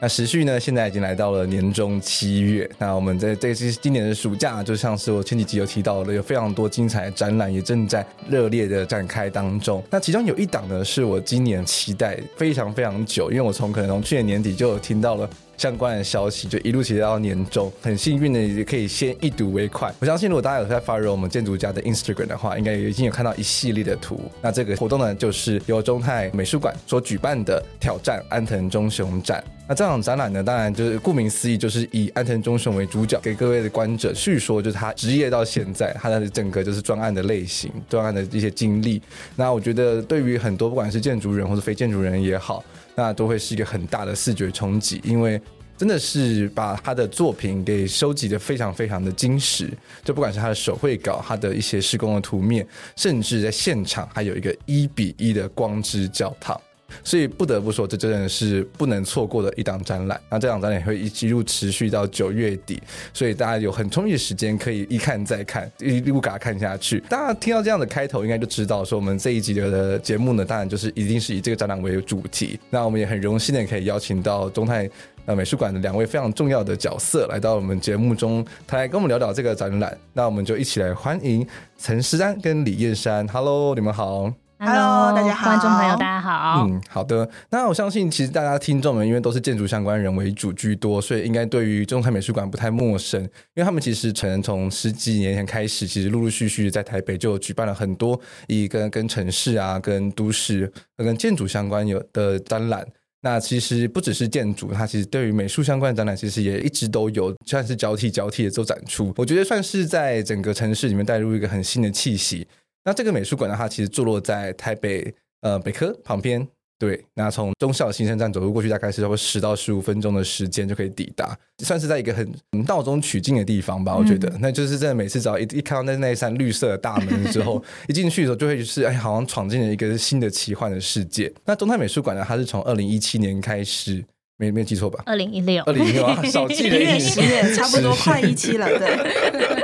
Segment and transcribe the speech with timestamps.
[0.00, 0.60] 那时序呢？
[0.60, 2.68] 现在已经来到了年中七月。
[2.78, 9.82] 那我们在这次今年的暑假，就像是我前几集有提到的，有非常多精彩的展览也正在热烈的展开当中。
[9.90, 15.28] 那其中有一档呢，是我今年期待非常非常久，因为我从可能从去年年底就有听到了。
[15.56, 19.92] 相关的消息就一路期待到年终，很幸运的也可以先一睹为快。
[20.00, 24.20] 我相信如果大家有在 follow 我们建筑家的 Instagram 的话，应该也已经有看到一系列的图。
[24.42, 29.42] 那这个活动呢，就是由中泰美术馆所举办的挑战安藤忠雄展。
[29.66, 39.00] 那这场展览呢，当然就是顾名思义，就是以安藤忠雄为主角，给各位的观者叙说，就是他职业到现在他的整个就是专案的类型、专案的一些经历。
[39.36, 42.62] 那我觉得对于很多不管是建筑人或者非建筑人也好。
[42.94, 45.40] 那都会是一个很大的视觉冲击，因为
[45.76, 49.68] 真的是把他的作品给收集的非常非常的精实，
[50.04, 56.60] 就不管是他的手绘稿，他的一些施工的图面，甚至在现场还有一个一比一的光之教堂，
[57.02, 60.20] 所以不得不说，这真的是不能错过的一档展览。
[60.30, 62.80] 那这档展览也会一一路持续到九月底，
[63.12, 67.00] 所以大家有很充裕的时间可以一看再看，一路给他看下去。
[67.08, 72.58] 大家听到这样的开头，应该就知道说我们这一集的节目呢，当然就是一定是以这个展览为主题。
[72.70, 74.88] 那我们也很荣幸的可以邀请到中泰
[75.26, 79.96] 呃美术馆的两位非常重要的角色来到我们节目中，他来跟我们聊聊这个展览。
[80.12, 81.46] 那我们就一起来欢迎
[81.78, 83.26] 陈诗安跟李燕珊。
[83.28, 84.43] Hello，你们好。
[84.58, 86.64] Hello，大家好，观众朋友大家好。
[86.66, 87.28] 嗯，好的。
[87.50, 93.20] 那我相信，其实大家听众们因为都是建筑相关人为主居多，所以应该对于中泰美术馆不太陌生。
[93.22, 102.86] 因为他们其实可能从十几年前开始，其实陆陆续续在台北就举办了很多以跟跟城市啊、跟都市、跟建筑相关有的展览。
[103.22, 109.12] 那其实不只是建筑，它其实对于美术相关的展览，其实也一直都有，算是交替交替的做展出。
[109.16, 112.46] 我觉得算是在整个城市里面带入一个很新的气息。
[112.84, 116.46] 那这个美术馆呢，它其实坐落在台北呃北科旁边，
[116.78, 117.02] 对。
[117.14, 122.30] 那从中校新生站走路过去，大概是差不多十到十五分钟的时间就可以抵达，算是在一个很
[122.66, 123.96] 闹中取静的地方吧。
[123.96, 131.32] 我觉得，嗯、那就是真的每次只要一一看到那那一扇绿色的大门之后， 一进去的时候就会就是哎，好像闯进了一个新的奇幻的世界。
[131.46, 134.04] 那中泰美术馆呢，它是从二零一七年开始，
[134.36, 135.02] 没没记错吧？
[135.06, 136.84] 二零一六，二零一六啊，少记了一
[137.20, 139.63] 年，差不多快一期了，对。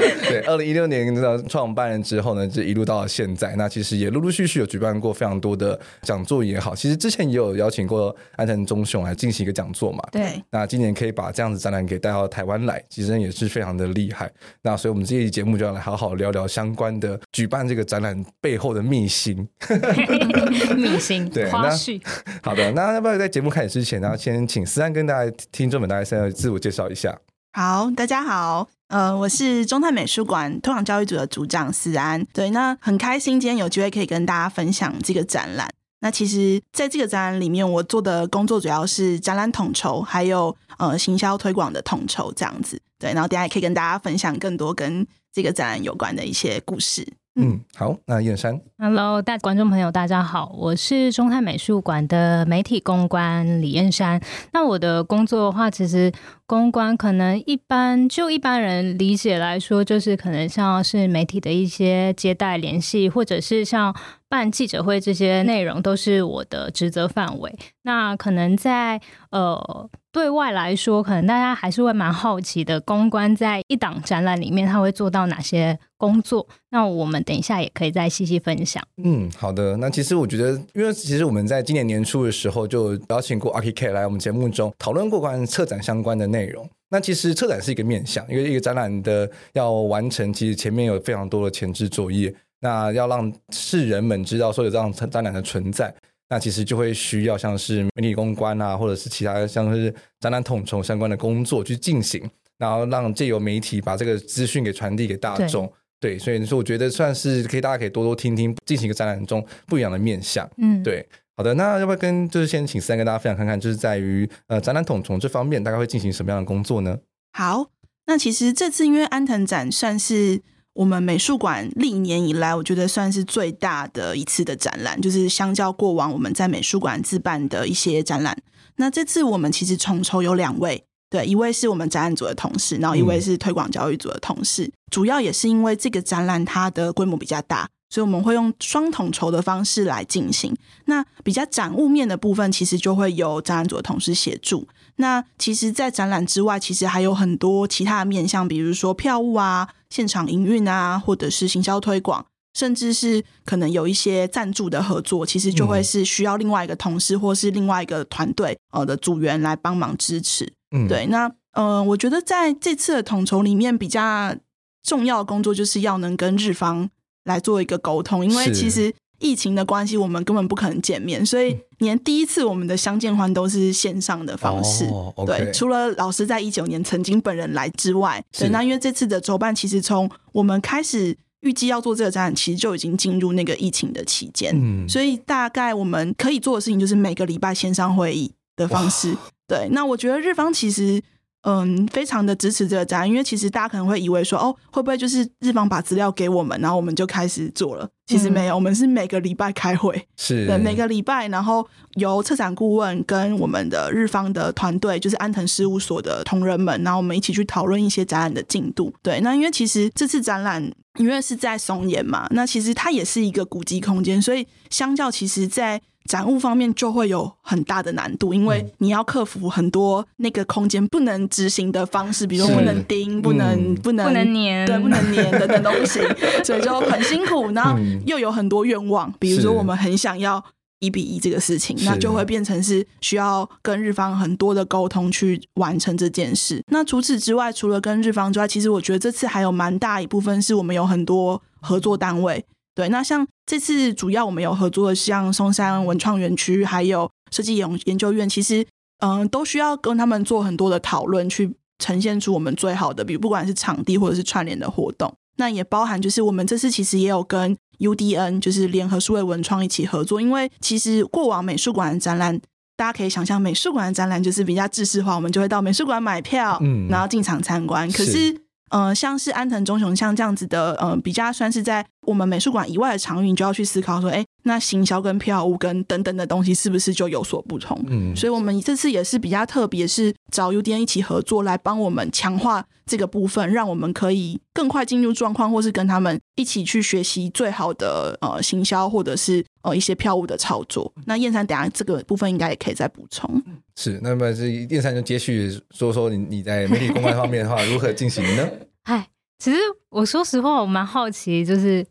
[0.28, 3.54] 对，二零一六年的创办人之后呢，就一路到了现在。
[3.56, 10.02] 那其实也陆陆续续有举办过非常多的讲座也好，其实之前也有邀请过安藤忠雄来进行一个讲座嘛。
[10.10, 10.42] 对。
[10.50, 14.30] 那今年可以把这样子展览给带到台湾来，其实也是非常的厉害。
[14.62, 19.46] 那所以我们这一期节目就要来好好聊聊相关的举办这个展览背后的秘辛。
[20.76, 21.28] 秘辛。
[21.28, 21.50] 对。
[21.50, 22.00] 花絮。
[22.42, 27.16] 好的，那要不要在节目开始之前，然后先请思安跟大家听众们大家先来自我介绍一下。
[27.52, 28.79] 好，大家好。
[28.90, 32.26] 呃，我是中泰美术馆推广教育组的组长思安。
[32.32, 35.70] 对，那很开心今天有机会可以跟大家分享这个展览。
[36.00, 42.80] 那其实在这个展览里面，我做的工作主要是展览统筹，还有呃行销推广的统筹这样子。
[42.98, 47.06] 对，然后等下也可以跟大家分享更多跟这个展览有关的一些故事。
[47.42, 54.20] 嗯，好，那燕山，Hello，大观众朋友大家好，我是中泰美术馆的媒体公关李燕山。
[54.52, 56.12] 那我的工作的话，其实
[56.46, 63.94] 公关可能一般就一般人理解来说，就是可能像是媒体的一些接待联系，或者是像
[64.28, 67.58] 办记者会这些内容，都是我的职责范围。
[67.82, 69.00] 那可能在
[69.30, 69.88] 呃。
[70.12, 76.46] 对外来说，可能大家还是会蛮好奇的，公关在一档展览里面，他会做到哪些工作？
[76.70, 78.82] 那我们等一下也可以再细细分享。
[79.02, 79.76] 嗯，好的。
[79.76, 86.68] 那其实我觉得，因为其实我们在今年年初的时候就邀请过 Archicad 来我们节目中讨论过关于策展相关的内容。
[86.90, 95.94] 那其实策展是一个面向，因为一个展览的要完成，其实前面有非常多的前置作业，那要让世人们知道说有这样展览的存在。
[96.30, 102.22] 那其实就会需要像是媒体公关啊，或者是其他像是展览统筹相关的工作去进行，
[102.56, 105.70] 然后让借由媒体把这个资讯给传递给大众。
[106.00, 110.48] 对，所以说我觉得算是可以，大家可以多多听听进行一个展览中不一样的面向。
[110.56, 111.06] 嗯，对。
[111.36, 116.98] 好的，那要不要跟就是先请思安跟大家分享看看，就是在于呃展览统筹这方面，大概会进行什么样的工作呢？
[117.32, 117.70] 好，
[118.06, 120.42] 那其实这次因为安藤展算是
[120.74, 128.36] 我们美术馆历年以来，我觉得算是最大的一次的展览，就是相较过往我们在美术馆自办的一些展览，
[128.76, 137.68] 那这次我们其实统筹有两位，对，一位是我们展览组的同事，然后一位是推广教育组的同事，嗯、主要也是因为这个展览它的规模比较大。
[137.92, 140.56] 所以我们会用双统筹的方式来进行。
[140.84, 144.68] 那比较展物面的部分，其实就会由展览组的同事协助。
[145.00, 152.24] 那其实，在展览之外，其实还有很多其他的面向，比如说票务啊、现场营运啊，或者是行销推广，
[152.54, 160.52] 甚至是可能有一些赞助的合作，其实就会是需要另外一个同事或是另外一个团队呃的组员来帮忙支持。
[160.70, 161.06] 嗯，对。
[161.06, 164.36] 那嗯、呃，我觉得在这次的统筹里面，比较
[164.82, 166.90] 重要的工作就是要能跟日方。
[167.24, 174.86] 来做一个沟通，因为其实疫情的关系，我们根本不可能见面，所以连第一次我们的相见欢都是线上的方式。
[174.86, 189.14] 哦 okay、对，除了老师在一九年曾经本人来之外，对，那因为这次的筹办，其实从我们开始预计要做这个展览，其实就已经进入那个疫情的期间，嗯，所以大概我们可以做的事情就是每个礼拜线上会议的方式。
[189.46, 191.00] 对，那我觉得日方其实。
[191.42, 197.88] 嗯，非常的支持这个展览，因为其实大家可能会以为说，哦，会不会就是日方把资料给我们，然后我们就开始做了？
[198.06, 208.92] 其实没有，嗯、我们是每个礼拜开会，是对每个礼拜，然后由策展顾问跟我们的日方的团队，就是安藤事务所的同仁们，然后我们一起去讨论一些展览的进度。
[209.02, 226.02] 对，那因为其实这次展览因为是在松岩嘛，那其实它也是一个古迹空间，所以相较其实，在展物方面就会有很大的难度，因为你要克服很多那个空间不能执行的方式，比如说不能钉、不能、不能、不能粘，对，不能粘 等等都不行，
[226.42, 227.52] 所以就很辛苦。
[227.52, 230.44] 然后又有很多愿望，比如说我们很想要
[230.80, 236.60] 一比一这个事情，那就会变成是需要跟日方很多的沟通去完成这件事。
[236.72, 242.44] 那除此之外，除了跟日方之外，其实我觉得这次还有蛮大一部分是我们有很多合作单位。
[242.80, 248.66] 对，那像这次主要我们有合作的，像松山文创园区，还有设计研研究院，其实
[249.00, 262.40] 嗯、呃，都需要跟他们做很多的讨论，去呈现出我们最好的，比如不管是场地或者是串联的活动，那也包含就是我们这次其实也有跟 UDN，就是联合数位文创一起合作，因为其实过往美术馆的展览，
[262.78, 268.34] 大家可以想象美术馆的展览就是比较制式化，我们就会到美术馆买票，嗯，然后进场参观，可是。
[268.70, 277.82] 呃，像是安藤忠雄像这样子的，呃，比较算是在我们美术馆以外的场域，你就要去思考说，哎，那行销跟票务跟等等的东西是不是就有所不同？
[277.88, 290.92] 嗯，所以我们这次也是比较特别，是找 UDN 一起合作来帮我们强化这个部分，让我们可以更快进入状况，或是跟他们一起去学习最好的呃行销或者是呃一些票务的操作。
[291.06, 293.42] 那燕山等下这个部分应该也可以再补充。
[293.76, 298.48] 是，那么这燕山就接续说说你你在媒体公关方面的话如何进行呢？
[298.84, 299.08] 哎，
[299.38, 299.58] 其实
[299.90, 301.86] 我说实话，我蛮好奇，就是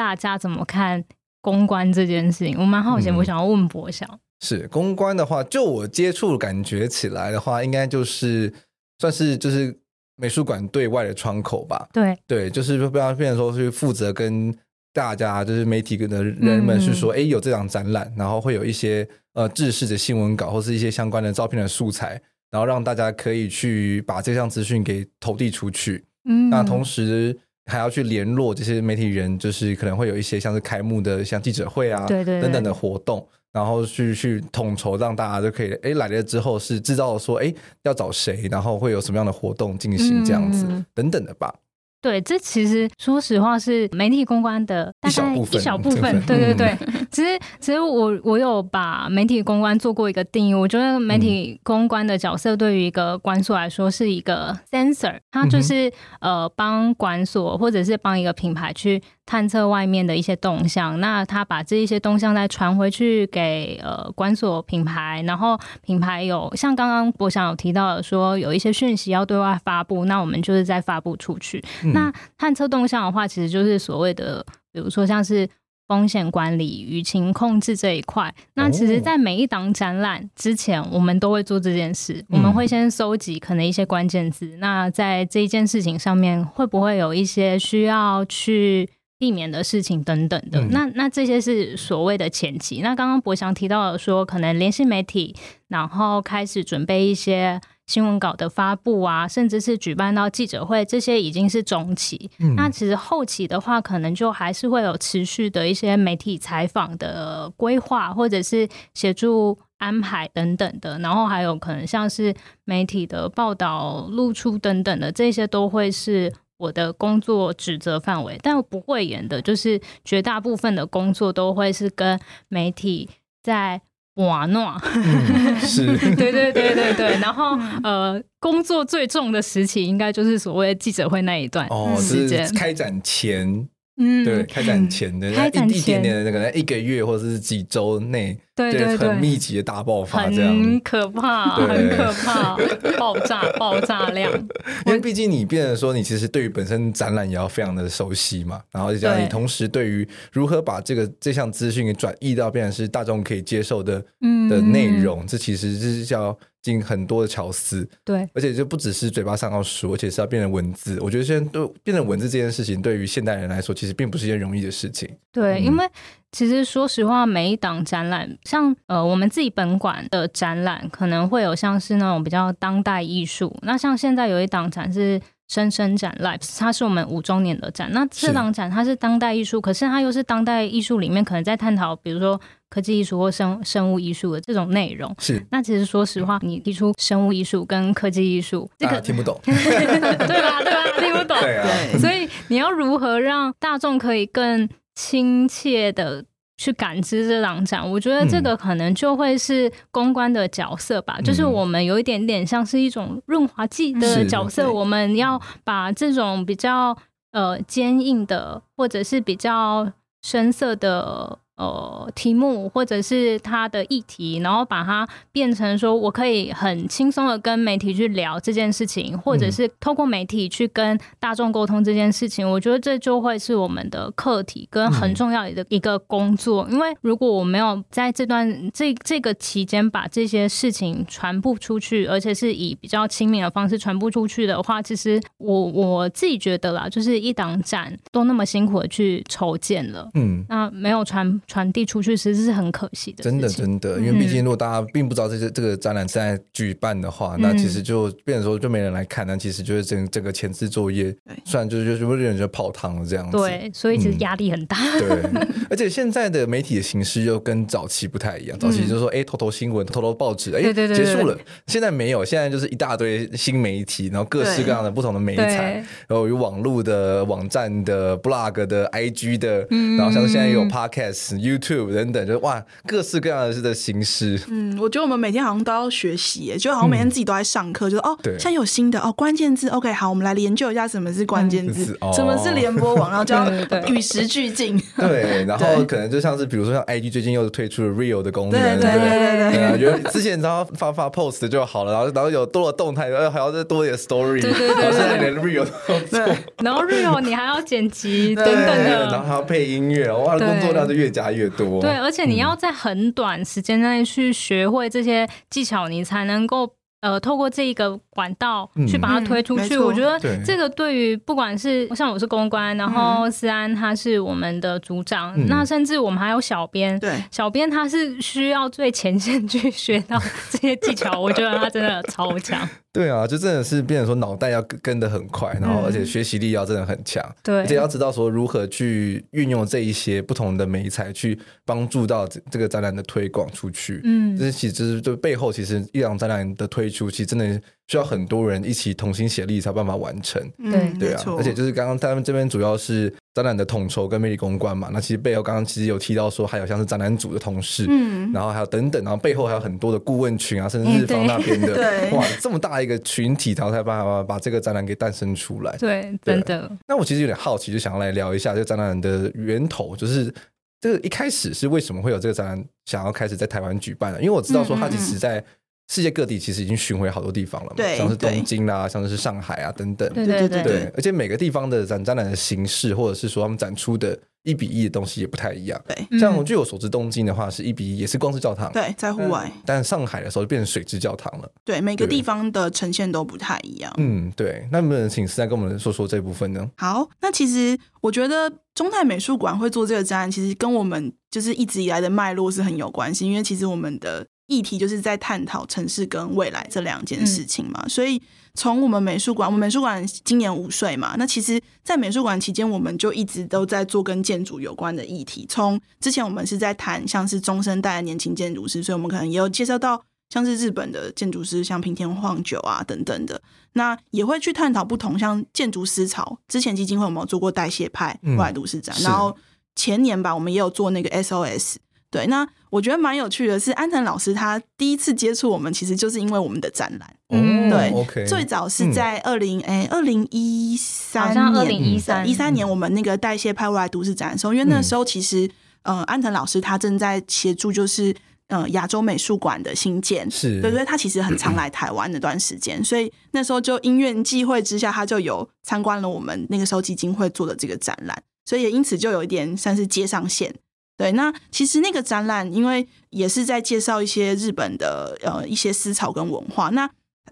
[0.00, 1.04] 大家怎么看
[1.42, 2.56] 公关这件事情？
[2.58, 4.08] 我蛮好奇，我想要问博翔。
[4.40, 8.50] 是公关的话，就我接触感觉起来的话，应该就是
[8.98, 9.78] 算是就是
[10.16, 11.86] 美术馆对外的窗口吧？
[11.92, 14.50] 对对，就是不要变成说是负责跟
[14.94, 19.06] 大家，就是媒体的人们是说，哎、嗯，有这场展览，然后会有一些。
[19.32, 26.04] 呃，制式的新闻稿或是一些相关的照片的素材，然后让大家可以去把这项资讯给投递出去。
[26.24, 27.38] 嗯，那同时
[27.70, 41.54] 还要去联络这些媒体人，就是可能会有一些像是开幕的像记者会啊，对对对等等的活动，然后去去统筹，让大家就可以哎来了之后是知道说哎要找谁，然后会有什么样的活动进行这样子、嗯、等等的吧。
[42.02, 46.20] 对，这其实说实话是媒体公关的大概一小部分。
[46.24, 46.76] 对对对，
[47.10, 50.54] 其实其实我我有把媒体公关做过一个定义。
[50.54, 60.98] 我觉得媒体公关的角色对于一个管所来说是一个 sensor，它就是呃帮管所或者是帮一个品牌去探测外面的一些动向。
[60.98, 71.62] 那他把这一些动向再传回去给呃馆所品牌，然后品牌有像刚刚博翔有提到的说有一些讯息要对外发布，那我们就是再发布出去。
[71.94, 75.48] 那探测动向的话，其实就是所谓的，比如说像是
[75.86, 78.34] 风险管理、舆情控制这一块。
[78.54, 82.24] 那其实，在每一档展览之前，我们都会做这件事。
[82.30, 84.56] 我们会先收集可能一些关键字。
[84.58, 88.88] 那在这一件事情上面，会不会有一些需要去
[89.20, 90.60] 避免的事情等等的？
[90.70, 92.80] 那那这些是所谓的前期。
[92.80, 95.36] 那刚刚博翔提到的说，可能联系媒体，
[95.68, 97.60] 然后开始准备一些。
[97.86, 102.30] 新闻稿的发布啊，甚至是举办到记者会，这些已经是中期。
[102.38, 111.00] 嗯、那其实后期的话，可能就还是会有持续的一些媒体采访的规划，或者是协助安排等等的。
[111.00, 112.32] 然后还有可能像是
[112.64, 118.38] 媒体的报道露出等等的，这些都会是我的工作职责范围。
[118.42, 123.10] 但我不会演的，就是绝大部分的工作都会是跟媒体
[123.42, 123.80] 在。
[124.14, 133.66] 玩闹，嗯、 是， 对对对对对，然后呃，工作最重的时期应该就是所谓记者会那一段时间，哦，是开展前。
[134.02, 140.56] 嗯，对，开展前的一一点点的那个，一个月或者是几周内，对对，很密集的大爆发，这样。
[140.56, 142.56] 很可怕，很可怕，
[142.98, 144.32] 爆炸爆炸量。
[144.86, 154.02] 因为毕竟你变得说，你其实对于本身展览也要非常的熟悉嘛，然后这样你同时对于如何把这个这项资讯给转译到变成是大众可以接受的
[154.48, 156.36] 的内容，这其实是叫。
[156.62, 160.98] 进很多的巧思，对，而且就不只是嘴巴上要说，而且是要变成文字。
[161.00, 165.08] 我觉得现在都变成文字这件事情，对于现代人来说，其实并不是一件容易的事情。
[165.32, 165.88] 对，嗯、因为
[166.32, 173.56] 其实说实话，每一档展览，像呃我们自己本馆的展览，可能会有像是那种比较当代艺术。
[173.62, 175.20] 那像现在有一档展是。
[175.50, 177.90] 生生展 Lives，它是我们五周年的展。
[177.90, 182.40] 那这档展它是当代艺术，可是它又是当代艺术里面可能在探讨，比如说
[182.70, 185.14] 科技艺术或生生物艺术的这种内容。
[185.18, 185.44] 是。
[185.50, 190.62] 那其实说实话，你提出生物艺术跟科技艺术，这个听不懂， 对吧？
[190.62, 191.00] 对吧？
[191.00, 191.36] 听不懂。
[191.40, 191.66] 对啊。
[191.98, 196.24] 所以你要如何让大众可以更亲切的？
[196.62, 206.94] 去感知这两展，我觉得这个可能就会是公关的角色吧，嗯、就是我们有一点点像是一种润滑剂的角色，我们要把这种比较
[207.32, 211.38] 呃坚硬的或者是比较深色的。
[211.60, 222.50] 呃，题目或者是他的议题，然后把它变成说，我可以很轻松的跟媒体去聊这件事情，或者是透过媒体去跟大众沟通这件事情。
[222.50, 226.66] 我觉得这就会是我们的课题跟很重要的一个工作。
[226.70, 241.38] 因为如果我没有在这段这这个期间把这些事情传播出去，而且是以比较亲民的方式传播出去的话，其实我我自己觉得啦，就是一档展都那么辛苦的去筹建了，嗯，那没有传。
[241.50, 251.12] 传递出去其实是很可惜的，真的真的，因为毕竟如果大家并不知道这些这个展览在举办的话，嗯、那其实就变成说就没人来看，那其实就是整整个前置作业，
[251.44, 254.76] 虽然就是就有人就泡汤了这样子，对，所以其实压力很大。
[254.78, 261.36] 嗯、对，而且现在的媒体的形式又跟早期不太一样，早期就是说哎，偷偷新闻、偷偷报纸，哎，结束了。
[261.66, 271.39] 现在没有，现在就是一大堆新媒体，然后各式各样的不同的媒材，然后有网络的、网站的、blog 的、IG 的，嗯、然后像现在有 podcast。
[271.40, 274.40] YouTube 等等，就哇，各式各样的的形式。
[274.48, 279.68] 嗯，我觉得我们每天好像都要学习，就好像每天自己都在上课，嗯、就是哦，对，现在有新的哦，关键字。
[279.68, 283.50] OK，好，我们来研究一下什么是关键字，嗯、什么是联播网，然后就要
[283.88, 284.80] 与时俱进。
[284.96, 296.18] 对， 然后可能就像是比如说像 IG 最近又推出了 Real 的功能，对对对对对，觉得之前只要发发 Post 就好了，然后然后有多了动态，然后还要再多一点 Story，对对对，然后现在连 Real 都做，
[296.58, 301.80] 然后 Real 你还要剪辑等等的，然后还要配音乐，哇，工作量就越加越多。
[301.80, 306.74] 对，而且你要在很短时间内去学会这些技巧，你才能够。
[307.02, 322.68] 呃，透过这一个管道去把它推出去，嗯、我觉得这个对于不管是像我是公关，然后思安他是我们的组长，嗯、那甚至我们还有小编，对，小编他是需要最前线去学到这些技巧，我觉得他真的超强。
[322.92, 334.00] 对啊，就真的是变成说脑袋要跟得很快，然后而且学习力要真的很强，对、嗯，而且要知道说如何去运用这一些不同的媒材去帮助到这这个展览的推广出去。
[334.02, 337.60] 嗯，这是其实就背后其实一场展览的推出，其实真的。
[337.90, 356.70] 需要很多人一起同心协力才有办法完成，对对啊，而且就是刚刚他们这边主要是展览的统筹跟媒体公关嘛，那其实背后刚刚其实有提到说还有像是展览组的同事，嗯，然后还有等等，然后背后还有很多的顾问群啊， 甚至日方那边的，对，哇， 这么大一个群体，然后才办法把这个展览给诞生出来，对，真的。
[356.86, 360.32] 那我其实有点好奇，就想要来聊一下这个展览的源头，就是
[360.80, 364.20] 这个一开始是为什么会有这个展览想要开始在台湾举办的？
[364.20, 365.44] 因为我知道说它其实在。
[365.90, 375.82] 世界各地其实已经巡回好多地方了嘛，像是东京啦，像是上海啊等等，对对对，对，而且每个地方的展展览的形式，或者是说他们展出的一比一的东西也不太一样。
[375.88, 379.50] 对，像我据我所知，东京的话是一比一，也是光之教堂，对，在户外。
[379.66, 381.52] 但上海的时候就变成水之教堂了。
[381.64, 383.92] 对，每个地方的呈现都不太一样。
[383.96, 384.68] 嗯，对。
[384.70, 386.70] 那能不能请思安跟我们说说这部分呢？
[386.76, 394.24] 好，那其实我觉得中泰美术馆会做这个展览，其实跟我们就是一直以来的脉络是很有关系，因为其实我们的。
[394.50, 398.20] 议题就是在探讨城市跟未来这两件事情嘛，所以
[398.54, 405.46] 从我们美术馆，我们美术馆今年五岁嘛，那其实，在美术馆期间，我们就一直都在做跟建筑有关的议题。
[405.48, 413.40] 从之前我们是在谈像是中生代的年轻建筑师，所以我们可能也有介绍到像是日本的建筑师，像平田晃久啊等等的，
[413.74, 416.36] 那也会去探讨不同像建筑思潮。
[416.48, 418.96] 之前基金会有没有做过代谢派外来都市展？
[418.98, 419.36] 嗯、然后
[419.76, 421.76] 前年吧，我们也有做那个 SOS。
[422.10, 427.16] 对，那我觉得蛮有趣的是，安藤老师他第一次接触我们，其实就是因为我们的展览。
[427.28, 435.46] 嗯，对，OK，最早是在二零哎二零一三年，二零一三一三年我们那个代谢派未来都市展的时候，因为那时候其实，
[435.82, 438.12] 嗯、呃，安藤老师他正在协助，就是
[438.48, 450.52] 呃亚洲美术馆的新建，是对，所以他其实很常来台湾那段时间，所以那时候就因缘际会之下，他就有参观了我们那个时候基金会做的这个展览，所以也因此就有一点算是接上线。
[451.00, 456.68] 对，那其实那个展览，因为也是在介绍一些日本的呃一些思潮跟文化。
[456.68, 456.86] 那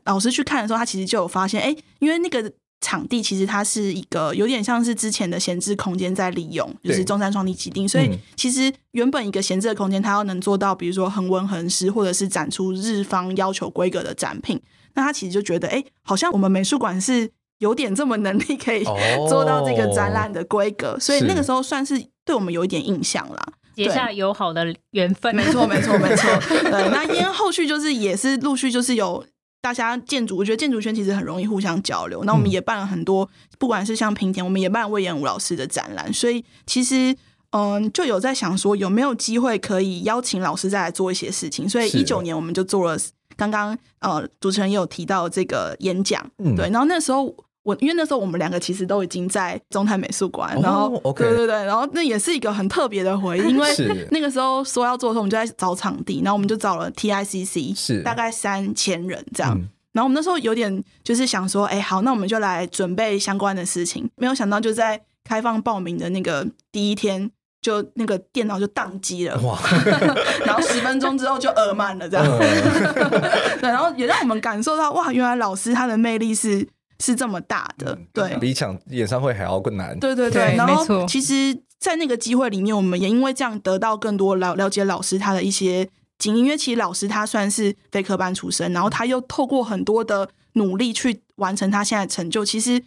[0.05, 7.87] 老师去看的时候，他其实就有发现，哎，因为那个场地其实它是一个有点像是之前的闲置空间在利用，就是中山创立基地。
[7.87, 14.59] 所以其实原本一个闲置的空间，它要能做到，比如说恒温恒湿，或者是展出日方要求规格的展品，
[14.95, 18.83] 那他其实就觉得，哎，好像我们美术馆是有点这么能力可以
[19.29, 20.99] 做到这个展览的规格。
[20.99, 23.53] 所以那个时候算是对我们有一点印象啦。
[23.85, 26.29] 结下友好的缘分，没错，没错，没错。
[26.71, 29.25] 对，那因为后续就是也是陆续就是有
[29.61, 32.25] 大家建筑，我觉得建筑圈其实很容易互相交流。
[32.25, 36.13] 那我们也办了很多，不管是像平田，我们也办魏延武老师的展览。
[36.13, 37.15] 所以其实
[37.51, 41.69] 嗯，就有在想说有没有机会可以邀请老师再来做一些事情。
[41.69, 42.99] 所以一九年我们就做了
[43.37, 47.35] 刚刚呃主持人也有提到这个演讲，对，然后那时候。
[47.69, 51.15] 我因为那时候我们两个其实都已经在中泰美术馆，然后、oh.
[51.15, 53.69] 对对对，然后那也是一个很特别的回忆， 因为
[54.11, 59.51] 那个时候说要做的时候，我们就在找场地，然后我们就找了 TICC，是大概三千人这样，
[59.93, 69.59] 然后我们那时候有点就是想说，哎，好，那我们就来准备相关的事情，没有想到就在开放报名的那个第一天，就那个电脑就宕机了，哇，
[70.47, 72.25] 然后十分钟之后就额满了这样，
[73.61, 76.67] 对，然后也让我们感受到，哇，原来老师他的魅力是。
[77.01, 79.99] 是这么大的，对，比抢演唱会还要更难。
[80.01, 86.45] 对对对，然后其实，在那个机会里面，我们也因为这样得到更多了了解老师他的一些经验。
[86.45, 92.45] 因为其实老师他算是非科班出身，然后他又透过很多的努力去完成他现在的成就。
[92.45, 92.83] 其实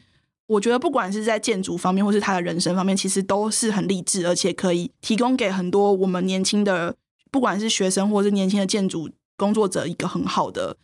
[0.48, 6.94] 我觉得，不管是在建筑方面，或是他的人生方面，其实都是很励志，而且可以提供给很多我们年轻的，
[7.32, 10.76] 不管是学生或是年轻的建筑工作者，一个很好的。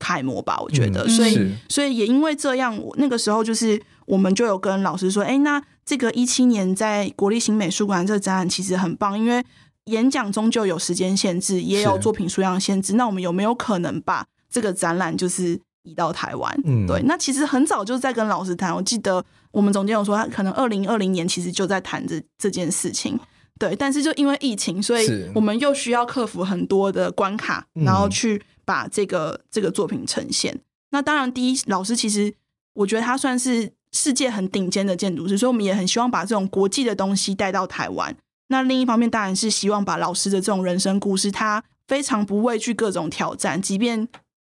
[0.00, 9.44] 楷模吧，我觉得，嗯、所以所以也因为这样，我那个时候就是我们就有跟老师说，哎、欸，那这个一七年在国立新美术馆这个展览其实很棒，因为
[9.84, 16.60] 演讲终究有时间限制，也有作品数量限制，那我们有没有可能把这个展览就是移到台湾？
[16.64, 23.20] 嗯，对，那其实很早就在跟老师谈，我记得我们总监有说，他可能二零二零年其实就在谈这这件事情，
[23.58, 28.40] 对，但是就因为疫情，所以我们又需要克服很多的关卡，然后去。
[28.70, 30.60] 把这个这个作品呈现。
[30.90, 32.32] 那当然，第一老师其实
[32.74, 38.16] 我觉得他算是世界很顶尖的建筑师，所以我们也很希望把这种国际的东西带到台湾。
[38.46, 44.06] 那另一方面，当然是希望把老师的这种人生故事，他非常不畏惧各种挑战，即便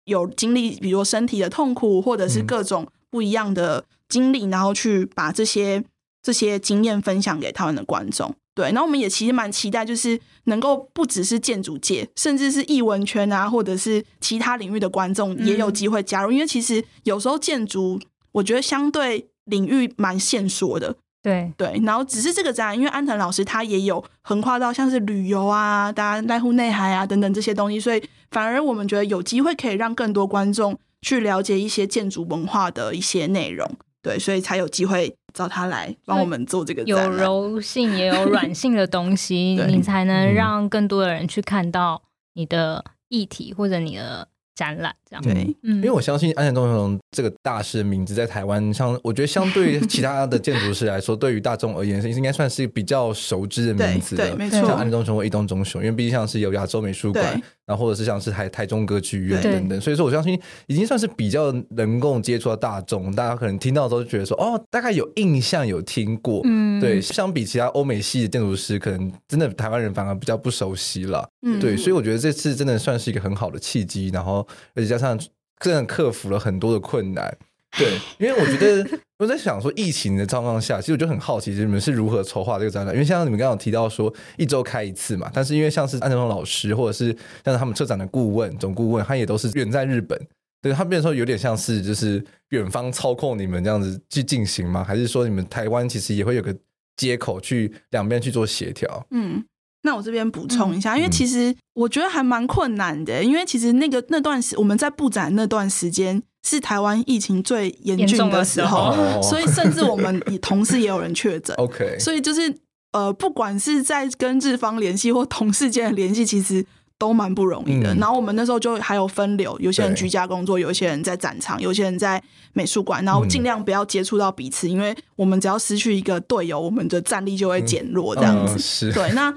[0.04, 5.84] 有经历，比如身体的痛苦，或者是各种不一样的经历，然后去把这些
[6.20, 8.34] 这些经验分享给台湾的观众。
[8.58, 16.32] 对，那我们也其实蛮期待，就是能够不只是建筑界，甚至是艺文圈啊，或者是其他领域的观众也有机会加入。
[16.32, 18.00] 嗯、因为其实有时候建筑，
[18.32, 20.96] 我觉得相对领域蛮限缩的。
[21.22, 33.70] 对对，然后只是这个展览，因为安藤老师他也有横跨到像是旅游啊、大家濑户内海啊等等这些东西，所以反而我们觉得有机会可以让更多观众去了解一些建筑文化的一些内容。
[34.02, 36.82] 对，所以才有机会找他来帮我们做这个。
[36.82, 42.02] 有柔性也有软性的东西， 你才能让更多的人去看到
[42.34, 44.28] 你的议题或者你的。
[44.58, 54.28] 展览这样对，嗯，因为我相信安藤忠雄这个大师的名字在台湾，像我觉得相对其他的建筑师来说，对于大众而言是应该算是比较熟知的名字的。
[54.28, 54.60] 对，没错。
[54.60, 66.42] 像安藤忠雄或伊东忠雄，因为毕竟像是有亚洲美术馆，然后或者是像是台台中歌剧院等等，所以说我相信已经算是比较能够接触到大众，大家可能听到都觉得说哦，大概有印象有听过。
[66.44, 71.26] 嗯，对，相比其他欧美系的建筑师，可能真的台湾人反而比较不熟悉了。
[71.42, 74.46] 嗯，对，所以我觉得这次真的算是一个很好的契机，然后。
[74.74, 75.18] 而且上，
[75.60, 77.36] 真的克服了很多的困难，
[77.76, 82.94] 对，因为我觉得我在想说，疫情的状况下，其实我就很好奇，你们是如何筹划这个展览？
[82.94, 87.06] 因为像你们刚刚提到说一周开一次嘛，但是因为像是安藤老师，或者是
[87.44, 90.18] 像是他们策展的顾问、总顾问，他也都是远在日本，
[90.62, 94.84] 对他变说有点像是就是远方操控你们这样子去进行吗？
[94.84, 96.54] 还是说你们台湾其实也会有个
[96.96, 99.06] 接口去两边去做协调？
[99.10, 99.44] 嗯。
[99.82, 111.54] 那我这边补充一下，因为其实我觉得还蛮困难的，因为其实那个那段时我们在布展那段时间是台湾疫情最严峻的时候，所以甚至我们同事也有人确诊。
[111.62, 112.52] OK，所以就是
[112.92, 116.64] 呃，不管是在跟日方联系或同事间的联系，其实
[116.98, 117.94] 都蛮不容易的。
[117.94, 122.20] 然后我们那时候就还有分流，有些人居家工作，有些人在展场，有些人在
[122.52, 128.58] 美术馆，然后尽量不要接触到彼此，因为我们只要失去一个队友，我们的战力就会减弱，这样子。
[128.58, 129.32] 是，对，那。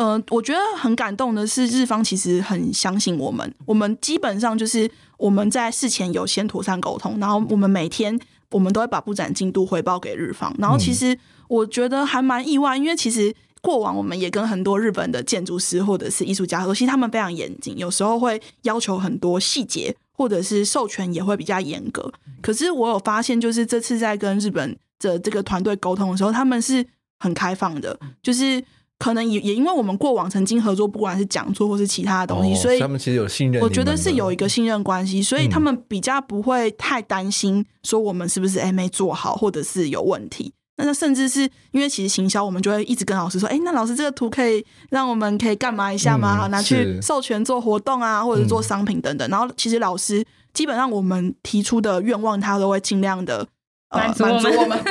[0.00, 3.54] 呃，我觉得很感动的是，日方其实很相信我们。
[3.66, 8.18] 我们基本上就是我们在事前有先妥善沟通，然后我们每天
[8.50, 10.54] 我们都会把布展进度回报给日方。
[10.58, 11.14] 然后其实
[11.48, 22.10] 我觉得还蛮意外，因为其实过往我们也跟很多日本的建筑师或者是艺术家合作，其实他们非常严谨，有时候会要求很多细节，或者是授权也会比较严格。
[22.40, 26.86] 可是我有发现，就是这次在跟日本的这个团队沟通的时候，他们是
[27.18, 28.64] 很开放的，就是。
[29.00, 33.62] 可能也也因为我们过往曾经合作，不管是讲座或是其他的东西，哦、所以他们其实有信任。
[33.62, 40.52] 我觉得是有一个信任关系，所以他们比较不会太担心说我们是不是 M A 做好，或者是有问题。
[40.76, 46.36] 那那甚至是因为其实行销，我们就会一直跟老师说：“哎、欸，那老师这个图可以让我们可以干嘛一下吗？
[46.36, 49.26] 好、嗯，拿去授权做活动啊，或者做商品等等。
[49.28, 53.46] 嗯”然后其实老师基本上我们提出的愿望，他都会尽量的
[53.90, 54.58] 满足我们。
[54.58, 54.78] 我们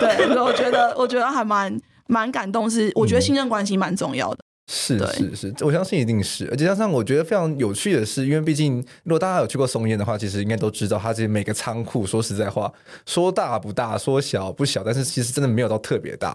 [0.00, 1.80] 对，所以我觉得我觉得还蛮。
[2.12, 4.41] 蛮感动，是我觉得信任关系蛮重要的。
[4.72, 6.48] 嗯、是是是，我相信一定是。
[6.50, 12.72] 而且加上我觉得非常有趣的是，因为毕竟如果大家有去过松烟的话，其实应该都知道，它这每个仓库说实在话，
[13.04, 16.34] 说大不大，说小不小，但是其实真的没有到特别大。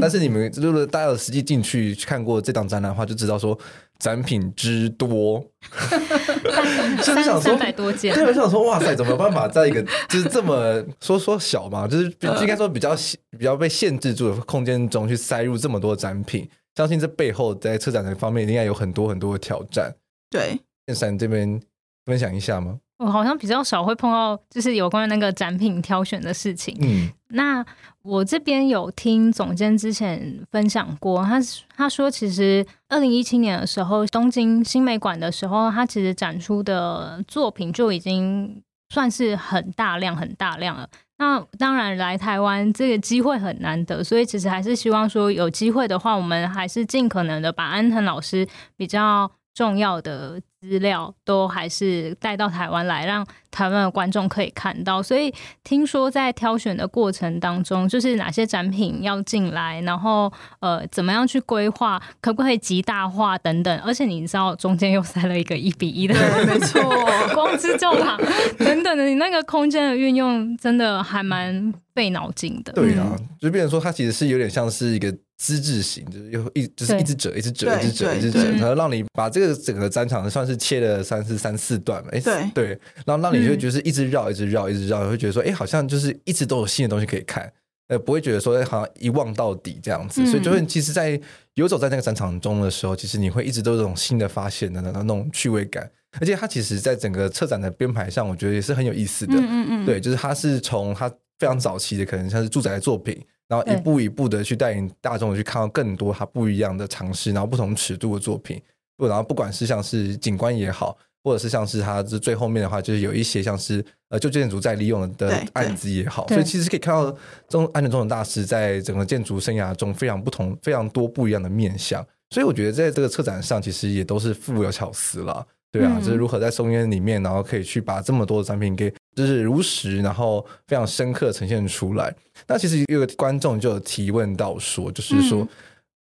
[0.00, 3.58] 但是你们如果大家有实际进去看过这档展览的话，就知道说
[3.98, 5.44] 展品之多，
[7.02, 8.14] 三三百多件。
[8.14, 12.04] 对，我想说，哇塞，怎么有办法在一个就是这么说说小嘛，就是
[12.40, 12.94] 应该说比较
[13.36, 19.92] 比较被限制住的空间中去塞入这么多展品，相信这背后在策展的方面应该有很多很多的挑战。
[20.30, 21.60] 对，燕山这边
[22.06, 22.78] 分享一下吗？
[22.98, 26.76] 我好像比较少会碰到，就是有关于那个展品挑选的事情。
[26.80, 27.66] 嗯，那
[28.02, 31.40] 我这边有听总监之前分享过，他
[31.76, 40.88] 他说，其实二零一七年的时候，东京新美馆的时候，他其实展出的作品就已经算是很大量、很大量了。
[41.18, 49.28] 那当然来台湾这个机会很难得，所以其实还是希望说有机会的话，我们还是尽可能的把安藤老师比较
[49.58, 50.40] 重要的。
[50.60, 55.00] 资料都还是带到台湾来，让台湾的观众可以看到。
[55.00, 63.78] 所以听说在挑选的过程当中，就是哪些展品要进来，然后呃，怎么样去规划，可不可以极大化等等。
[63.86, 66.82] 而且你知道中间又塞了一个一比一的，没错，
[67.32, 68.18] 光之教堂
[68.58, 72.72] 等等的，你那个空间的运用真的还蛮费脑筋的。
[72.72, 75.16] 对啊，就变成说它其实是有点像是一个。
[75.38, 82.50] 资质型就是又一就是一直折，一直折，一直折，一直折，然后让你把这个整个展场算是切了三四三四段嘛，哎，对。
[82.52, 87.50] 对，然后让你就就是一直绕，一直绕，一直绕，会觉得说，哎，好像就是一直都有新的东西可以看，
[87.86, 91.18] 呃，不会觉得说好像一望到底这样子，所以就会其实，在
[91.54, 95.88] 游走在那个展场中的时候，其实你会一直都有这种新的发现的那种趣味感，
[96.20, 103.24] 而且它其实在整个策展的编排上，我觉得也是很有意思的，嗯嗯，对，就是它是从它非常早期的可能像是住宅的作品。
[103.48, 108.60] 然后一步一步的去带领大众去看到更多它不一样的尝试，然后不同尺度的作品，
[108.96, 117.16] 不，然后不管是像是景观也好，或者是像是它这最后面的话，就是有一些像是呃旧建筑在利用的案子也好，所以其实可以看到
[117.48, 125.46] 中安全中的大师在整个建筑生涯中非常不同、非常多不一样的面相，所以我觉得在这个策展上其实也都是富有巧思了。
[125.70, 132.14] 对啊，就是如何在松烟里面，然后可以去把这么多的产品给，就是如实，然后非常深刻呈现出来。
[132.46, 135.46] 那其实有个观众就有提问到说，就是说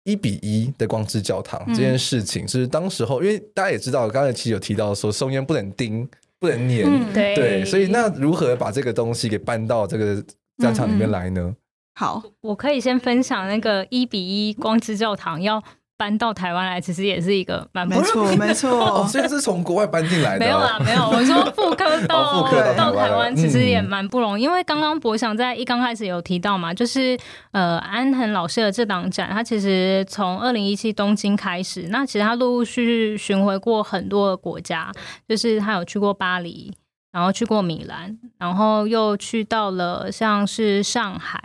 [0.03, 10.23] 一比一的光之教堂这件事情，就是当时候，因为大家也知道，刚才其实有提到说松烟不能钉，不能粘，嗯、对，对，所以那如何把这个东西给搬到这个
[10.57, 11.41] 战场里面来呢？
[11.43, 11.55] 嗯、
[11.93, 15.63] 好，我可以先分享那个一比一光之教堂要。
[15.97, 18.85] 搬到台湾来，其实也是一个蛮不错，没错，没错。
[18.85, 20.39] 哦，所以是从国外搬进来的。
[20.39, 21.07] 没有啦，没有。
[21.07, 22.43] 我说 复刻到、
[22.75, 24.43] 到台湾，其实也蛮不容易。
[24.43, 27.17] 嗯、因为刚刚博翔在一刚开始有提到嘛，就是
[27.51, 34.91] 呃安藤老师的这档展，他其实从二零一七东京开始，那其实他陆陆续续巡回过很多的国家，
[35.27, 36.73] 就是他有去过巴黎。
[37.13, 41.39] 然后去过米兰，然后又去到了像是上海，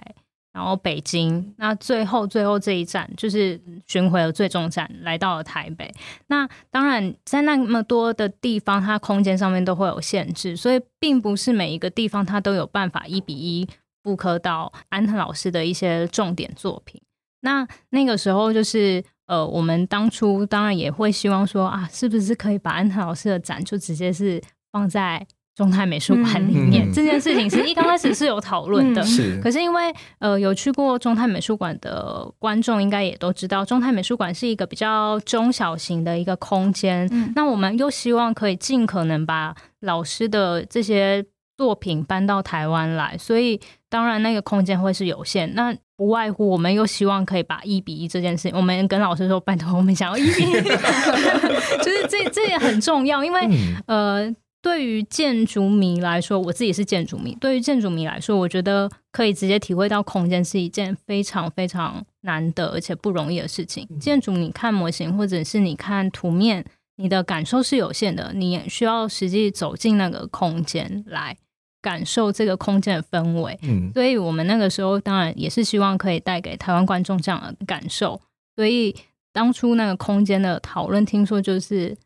[0.58, 5.88] 然后北京，那最后最后这一站就是巡回的最终站，来到了台北。
[6.26, 13.68] 那当然，在那么多的地方，它空间上面都会有限制，所以并不是每一个地方它都有办法一比一
[14.02, 17.00] 复刻到安藤老师的一些重点作品。
[17.42, 19.04] 那那个时候就是。
[19.28, 24.42] 呃，我们当初当然也会希望说啊，是不是可以把安藤老师的展就直接是
[24.72, 25.26] 放在
[25.58, 26.88] 中泰美术馆里面？
[26.88, 29.40] 嗯、这件事情是一刚开始是有讨论的，是、嗯。
[29.42, 37.08] 可是因为呃，有去过中泰美术馆的观众应该也都知道，中泰美术馆是一个比较中小型的一个空间。
[37.10, 41.24] 嗯、那我们又希望可以尽可能把老师的这些
[41.56, 45.52] 作品搬到台湾来，所以当然那个空间会是有限。
[45.56, 50.52] 那不外乎我们又希望可以把一比一这件事情，我们跟老师说，拜托我们想要一比一，
[51.82, 63.86] 就是这这也很重要，因为、嗯、呃，对于建筑迷来说，我自己是建筑迷，对于建筑迷来说，我觉得可以直接体会到空间是一件非常非常难得而且不容易的事情。
[63.90, 66.64] 嗯、建筑你看模型或者是你看图面，
[66.96, 71.36] 你的感受是有限的，你也需要实际走进那个空间来。
[71.80, 78.20] 感受这个空间的氛围，嗯，所以我们那个时候当然也是希望可以带给台湾观众这样的感受。
[78.56, 78.94] 所以
[79.32, 81.96] 当初那个空间的讨论，听说就是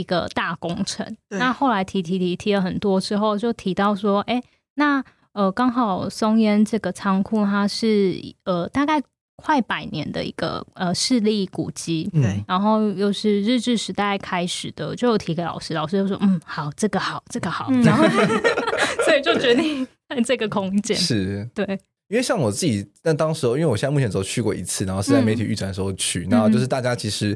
[0.00, 1.16] 一个大工程。
[1.28, 4.42] 那后来提提提提了很多之后，就提到说，哎，
[4.74, 9.02] 那呃，刚好松烟这个仓库它是呃大概。
[9.42, 18.04] 快百年的一个呃市立古迹，对、嗯，然后又是日治时代开始的，就有提给老师，老师就说嗯好，这个好，这个好，嗯、然后
[19.06, 20.94] 所以就决定看这个空间。
[20.94, 21.64] 是，对，
[22.08, 27.34] 因为像我自己，但当时候因为我现在目前只有去过一次，然后是在媒体预展的时候去，嗯、然后就是大家其实，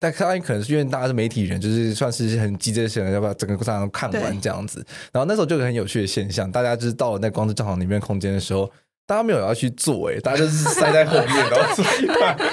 [0.00, 8.70] 大家可能是因为大家是媒体人，就是算是很急着想要把整个过程看完这样子，然后那时候就有很有趣的现象，大家就是到了那光之教堂里面空间的时候。
[9.08, 11.74] 大家没有要去做，哎，大家就是塞在后面，然后。
[11.76, 11.82] 对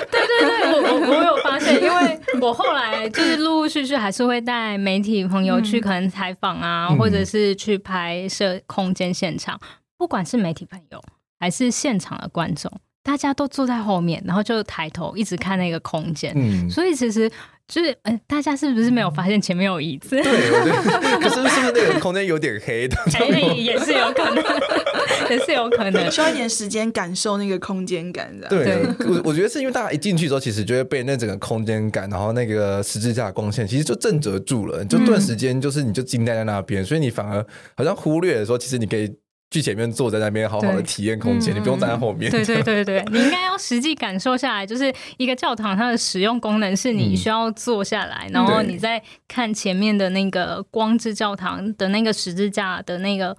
[0.09, 9.59] 对对，我我我有发现，因为我后来就是陆陆续续还是会带媒体朋友去，可能采访啊，嗯、或者是去拍摄空间现场。
[9.97, 11.03] 不管是媒体朋友
[11.41, 12.71] 还是现场的观众，
[13.05, 16.33] 大家都坐在后面，然后就抬头一直看那个空间。
[16.35, 17.31] 嗯，所以其实。
[17.67, 20.09] 就是，嗯、呃，大家是不是没有发现前面有椅子？
[20.21, 20.31] 对，
[21.19, 22.95] 可是是不是那个空间有点黑的？
[23.17, 24.43] 哎，也是有可能，
[25.31, 28.47] 也是有可能，需要一点时间感受那个空间感的。
[28.49, 37.43] 对，我我觉得是因为大家一进去之后，其实就会被那整个空间感，然后那个十字架光线，其实就震慑住了，就顿时间就是你就惊呆在那边，嗯、所以你反而
[37.75, 39.11] 好像忽略了说，其实你可以。
[39.51, 42.29] 去前面坐在那边，好好的体验空间，嗯、你不用站在后面。
[42.29, 53.37] 对对对对， 你应该要实际感受下来，就是一个教堂它的使用功能是你需要坐下来，嗯、然后你再看前面的那个光之教堂的那个十字架的那个，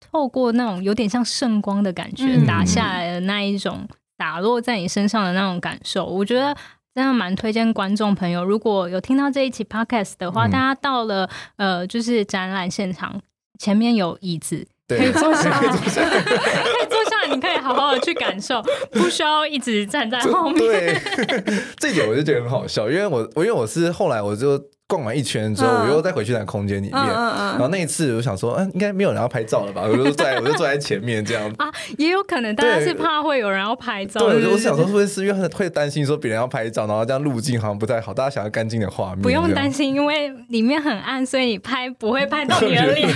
[0.00, 6.56] 透过那种有点像圣光的感觉打下来的那一种打落在你身上的那种感受，我觉得
[6.94, 13.20] 真的蛮推荐观众朋友，如果有听到这一期 podcast 的话，嗯、大家到了呃，就是展览现场
[13.60, 14.66] 前面有椅子。
[14.86, 20.58] 对可以坐下来，可以坐下你可以好好的去感受，不需要一直站在后面。
[20.58, 21.00] 对，
[21.78, 29.82] 这一点我就觉得很好笑，因为我我因为我是后来我就逛完一圈之后，我又再回去那个空间里面，然后那一次我想说，嗯，应该没有人要拍照了吧？
[29.82, 34.20] 我就坐在我就坐在前面这样 啊，也有可能大家是怕会有人要拍照。
[34.20, 39.22] 对，我想说，是不是因为会担心说别人要拍照，然后这样路径好像不太好，大家想要干净的画面。
[39.22, 43.08] 不用担心，因为里面很暗，所以你拍不会拍到你的脸。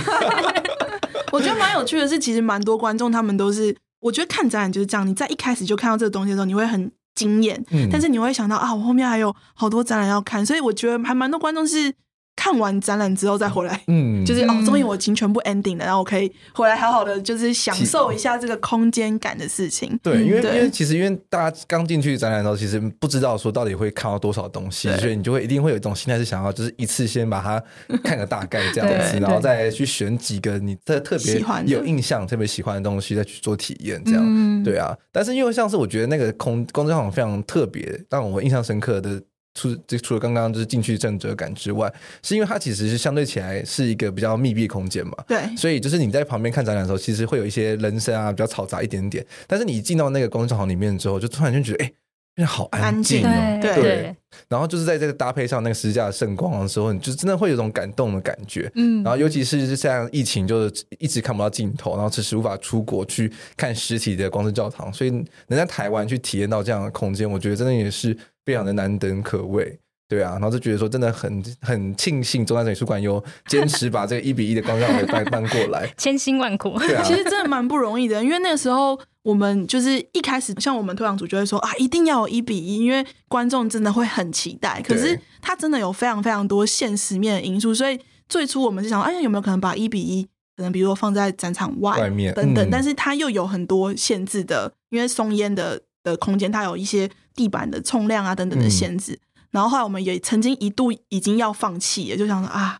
[1.31, 11.93] 我觉得蛮有趣的是，其实蛮多观众他们都是，我觉得看展览就是这样，你在一开始就看到这个东西的时候，你会很惊艳，嗯、但是你会想到啊，我后面还有好多展览要看，所以我觉得还蛮多观众是。
[12.39, 19.99] 看完展览之后再回来，嗯，就是哦，终于我已经全部 ending 了，然后我可以回来好好的，就是享受一下这个空间感的事情。
[20.01, 27.61] 对，因为因为其实因为大家刚进去展览的时候，其实不知道说到底会看到多少东西，所以你就会一定会有一种心态是想要就是一次先把它
[28.05, 34.63] 看个大概这样子， 然后再去选几个你特特别有印象、特别喜欢的东西再去做体验，这样。
[34.63, 34.95] 对啊。
[35.11, 39.21] 但是因为像是我觉得那个空工作好像非常特别，让我印象深刻的。
[39.59, 41.93] 除这除了刚刚就是进去震慑感之外，
[42.23, 45.13] 是因为它其实是相对起来是一个比较密闭空间嘛。
[45.27, 49.25] 对，所以就是你在旁边看展览的时候，其实会有一些人声啊，比较嘈杂一点点。
[49.47, 51.93] 但是你进到那个工作场里面之后，就突然就觉得，哎、欸，
[52.35, 53.59] 变得好安静哦。
[53.61, 54.15] 对，对
[54.47, 58.71] 然后就是在这个搭配上那个十字架的圣光的时候，你就真的会有种感动的感觉。
[58.75, 59.03] 嗯。
[59.03, 68.15] 然后尤其是像疫情，就是一直看不到尽头，然后迟迟无法出国去看实体的光之教堂，所以能在台湾去体验到这样的空间，我觉得真的也是。
[68.49, 76.79] 非常的难能可贵，对啊，然后就觉得说真的很很庆幸中山美术馆有坚持把这个一比一的光照给搬搬过来， 千辛万苦。
[76.79, 84.81] 对啊，其实真的蛮不容易的，因为那个时候我们就是一开始像我们推广组就会说啊，一定要有一比一，因为观众真的会很期待。
[84.81, 90.27] 可是它真的有非常非常多现实面的因素，所以最初我们是想，哎呀，有没有可能把一比一？
[90.57, 97.09] 可能比如说放在展场外，外面等等，嗯、但是它又有很多限制的，因为松烟的的空间，它有一些
[97.39, 99.13] 地板的冲量啊等等的限制。
[99.13, 102.77] 嗯、然后后来我们也曾经一度已经要放弃，也就想说啊，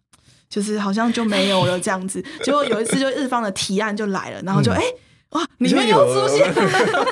[0.49, 2.21] 就是好像就没有了这样子。
[2.43, 6.61] 结果有一次就日方的提案就来了，然后就哎、嗯欸、哇，里面又出现了，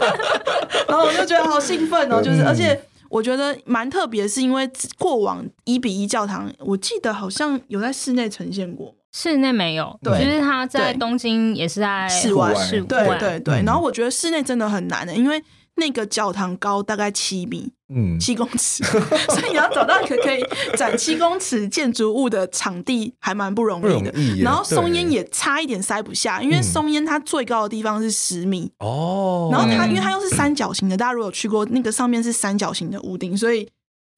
[0.89, 2.77] 然后我就觉得好兴奋哦，就是而且
[3.09, 8.93] 我觉得蛮特别，是因为过往一比一教堂，我记得好像有在室内呈现过。
[9.13, 13.63] 室内没有，对，就是他在东京也是在室外，室外，对对对。
[13.65, 15.41] 然后我觉得室内真的很难的，因为
[15.77, 18.83] 那个教堂高大概七米，嗯，七公尺，
[19.29, 20.43] 所以你要找到一个可以
[20.75, 24.11] 展七公尺建筑物的场地还蛮不容易的。
[24.43, 29.49] 然后松烟也差一点塞不下，因为松烟它最高的地方是十米哦。
[29.51, 33.69] 然后它因为它又是三角形的，大家如果有去过，那个上面是三角形的屋顶，所以。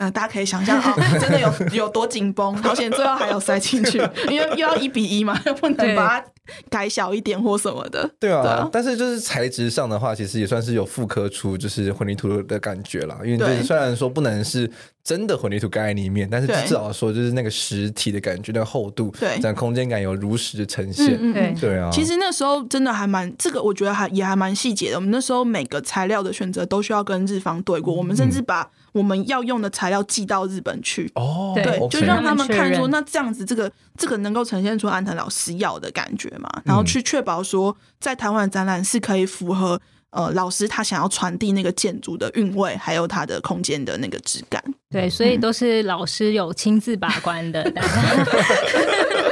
[0.01, 3.97] 嗯、呃、大家可以想象啊、 哦，真的有有多紧绷，好险最后还有塞进去，
[4.29, 6.25] 因为又要一比一嘛，又不能把它
[6.69, 8.09] 改小一点或什么的。
[8.19, 13.19] 对啊，对啊，但是就是材质上的话，其实也算是有复刻出就是混凝土的感觉啦。
[13.23, 14.69] 因为就是虽然说不能是
[15.03, 21.17] 真的混凝土盖在里面，但是至少说就是那个实体的感觉，那个厚度，对，这样空间感有如实的呈现。
[21.19, 21.89] 嗯嗯对啊。
[21.91, 24.95] 其实那时候真的还蛮这个，我觉得还也还蛮细节的。
[24.95, 28.69] 我们那时候每个材料的选择都需要跟日方对过，我们甚至把。
[28.91, 31.11] 我们要用的材料寄到日本去。
[31.15, 39.79] 哦，对，就让他们看说，那这样子这个这个能够呈现出安藤老师要的感觉嘛，然后去确保说，在台湾的展览是可以符合
[40.11, 44.63] 呃老师他想要传递那个建筑的韵味，还有它的空间的那个质感。
[44.89, 47.63] 对，所以都是老师有亲自把关的。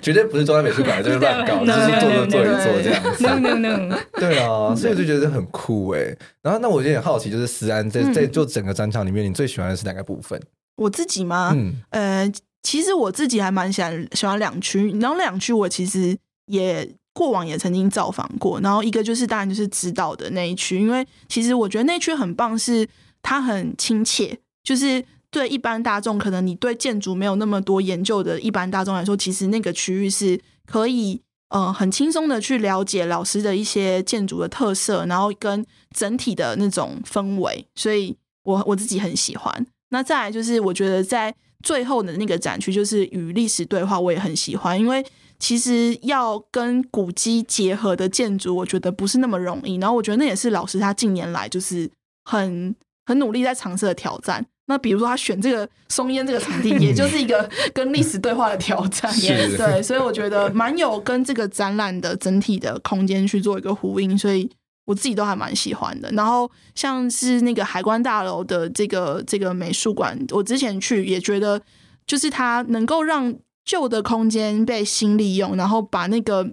[0.00, 3.24] 绝对不是中山美术馆就是乱搞，就是做做做一做这样子。
[3.24, 3.98] No no no。
[4.18, 6.16] 对啊，所以我就觉得很酷哎。
[6.42, 10.40] 然后那我有点好奇，就是思安在在做整个展场里面，你最喜欢的是哪个部分？
[10.76, 11.52] 我自己吗？
[11.54, 12.32] 嗯，呃，
[12.62, 18.60] 其实我自己还蛮喜欢喜欢两区，然后两区我其实也过往也曾经造访过。
[18.60, 22.86] 然后一个就是当然就是指导的那一区，因为其实我觉得那区很棒，是
[23.22, 25.04] 它很亲切，就是。
[25.30, 35.64] 对一般大众，可能你对建筑没有那么多研究的一般大众来说，其实那个区域是可以呃很轻松的去了解老师的一些建筑的特色，然后跟
[35.94, 39.66] 整体的那种氛围，所以我我自己很喜欢。
[39.90, 45.04] 那再来就是我觉得在最后的那个展区，就是与历史对话，我也很喜欢，因为
[45.38, 49.76] 其实要跟古迹结合的建筑，我觉得不是那么容易。
[49.76, 51.90] 然后我觉得那也是老师他近年来就是
[52.24, 52.74] 很
[53.06, 54.46] 很努力在尝试的挑战。
[54.68, 64.48] 那比如说他选这个松烟这个场地，也就是一个跟历史对话的挑战，是 对，所以我觉得蛮有跟这个展览的整体的空间去做一个呼应，所以
[64.84, 66.10] 我自己都还蛮喜欢的。
[66.12, 71.60] 然后像是那个海关大楼的这个这个美术馆，我之前去也觉得，
[72.06, 76.46] 就是它能够让旧的空间被新利用，然后把那个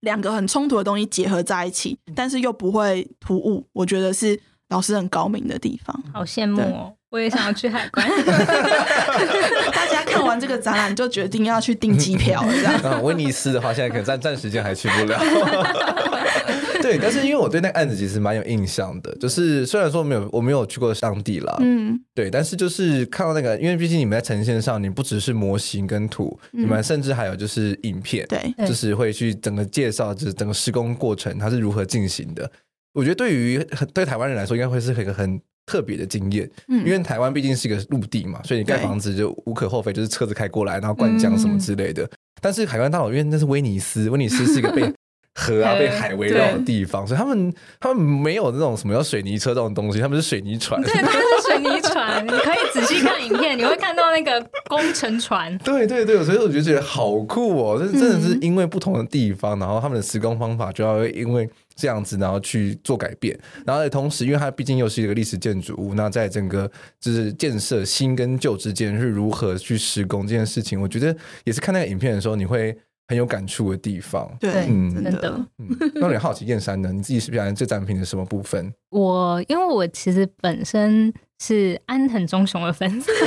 [0.00, 6.00] 两个很冲突的东西结合在一起，但是又不会突兀，我觉得是老师很高明的地方。
[6.12, 6.94] 好羡慕哦。
[7.12, 8.08] 我也想要去海关。
[9.70, 12.80] 大家看完这个展览就决定要去订机票，这样。
[12.82, 15.20] 嗯，威尼斯的话，现在可能暂暂时间还去不了。
[16.80, 32.50] 对，但是因为我对那个案子其实蛮有印象的，就是虽然说没有我没有去过上帝啦，嗯，对，但是就是看到那个，因为毕竟你们在呈现上，你不只是模型跟图，嗯、你们甚至还有就是影片，对，就是会去整个介绍，就是整个施工过程它是如何进行的。
[32.94, 35.38] 我觉得对于对台湾人来说，应该会是一个很。
[35.64, 42.08] 特别的经验，因为台湾毕竟是一个陆地嘛，所以你盖房子就无可厚非，就是车子开过来，然后灌浆什么之类的。
[42.40, 44.82] 但是海关大楼，因为那是威尼斯，威尼斯是一个被
[45.34, 50.82] 河啊、被海围绕的地方，所以他们他们没有那种什么叫水泥车这种东西，他们是水泥船。
[50.82, 55.56] 对，它是水泥船，你可以仔细看影片，你会看到那个工程船。
[55.64, 57.78] 对对对，所以我就觉得好酷哦！
[57.78, 61.48] 这真的是因为不同的地方，然后他们的施工方法就要因为。
[61.82, 74.30] 这样子，然后去做改变，然后同时，因为它毕竟又是一个历史建筑物，那在整个就是建设新跟旧之间是如何去施工这件事情，我觉得也是看那个影片的时候，你会很有感触的地方。
[74.38, 75.44] 对，嗯，真的。
[75.58, 76.92] 嗯，那你好奇燕山呢？
[76.92, 78.72] 你自己是不是这展品的什么部分？
[78.90, 81.12] 我因为我其实本身
[81.42, 83.10] 是安藤忠雄的粉丝。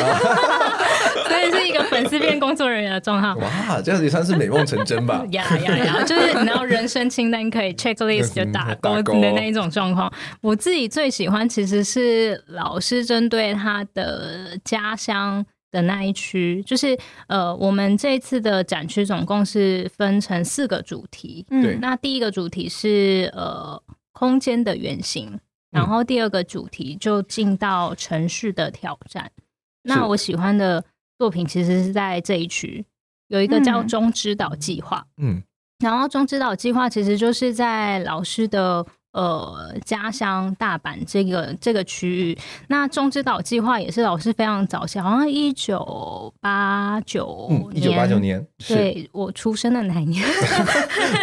[1.27, 3.37] 所以是一个粉丝变工作人员的状况。
[3.39, 5.25] 哇，这样子也算是美梦成真吧？
[5.31, 6.03] 呀呀呀！
[6.03, 10.11] 就是然后人生清单可以 checklist 就打勾的那一种状况。
[10.41, 16.97] 我自己最喜欢其实是老师针对他的家乡的那一区，就是
[17.27, 21.45] 呃，我们这次的展区总共是分成四个主题。
[21.49, 23.81] 嗯，那第一个主题是呃
[24.13, 25.37] 空间的原型，
[25.71, 29.29] 然后第二个主题就进到城市的挑战。
[29.35, 29.41] 嗯、
[29.83, 30.83] 那我喜欢的
[31.17, 32.85] 作品其实是在这一区，
[33.27, 35.05] 有一个叫中指导计划。
[35.17, 35.41] 嗯，
[35.79, 38.85] 然后中指导计划其实就是在老师的。
[39.15, 42.37] 呃，家乡大阪这个这个区域，
[42.67, 50.21] 那中之岛计划也是老师非常早期，好像一九八九年，一九八九年，对我出生的那一年。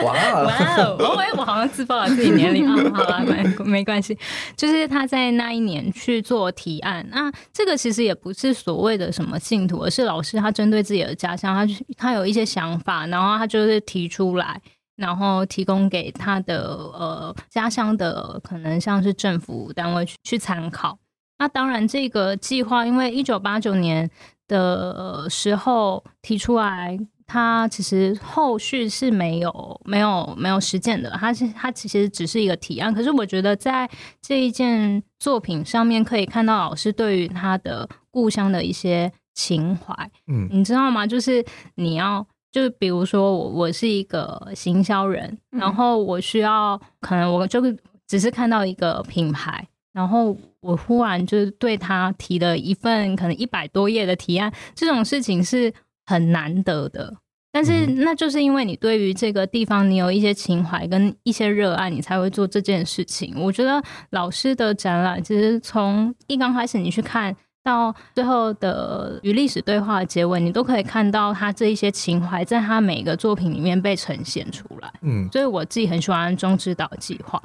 [0.02, 0.96] 哇 哇哦！
[1.04, 4.16] 我我好像自报了自己年龄啊，好了，没没关系，
[4.56, 7.06] 就是他在那一年去做提案。
[7.10, 14.58] 那这个其实也不是所谓的什么信徒，而是老师他针对自己的家乡，他他有一些想法，然后他就是提出来。
[14.96, 16.62] 然后提供给他的
[16.92, 20.98] 呃家乡的可能像是政府单位去去参考。
[21.38, 24.08] 那当然，这个计划因为一九八九年
[24.46, 31.10] 的时候提出来，它其实后续是没有没有没有实践的。
[31.18, 32.94] 它是它其实只是一个提案。
[32.94, 33.90] 可是我觉得在
[34.20, 39.92] 这一件作品上面可以看到老师对于他的故乡的一些情怀。
[40.28, 41.06] 嗯，你知道吗？
[41.06, 42.24] 就是你要。
[42.52, 47.62] 就比如说我我是一个行销人，然后我需要可能我就
[48.06, 55.72] 只是看到一个品牌，然后我忽然就是对他提了一份可能一百多页的提案，这种事情是
[56.04, 57.16] 很难得的。
[57.50, 63.34] 但是那就是因为你对于这个地方你有一些情怀跟一些热爱，你才会做这件事情。
[63.38, 67.34] 我觉得老师的展览其实从一刚开始你去看。
[67.62, 74.92] 到最后的与历史对话的结尾，你都可以看到他这一些情怀，在他每个作品里面被呈现出来。
[75.02, 77.42] 嗯，所以我自己很喜欢中之岛计划。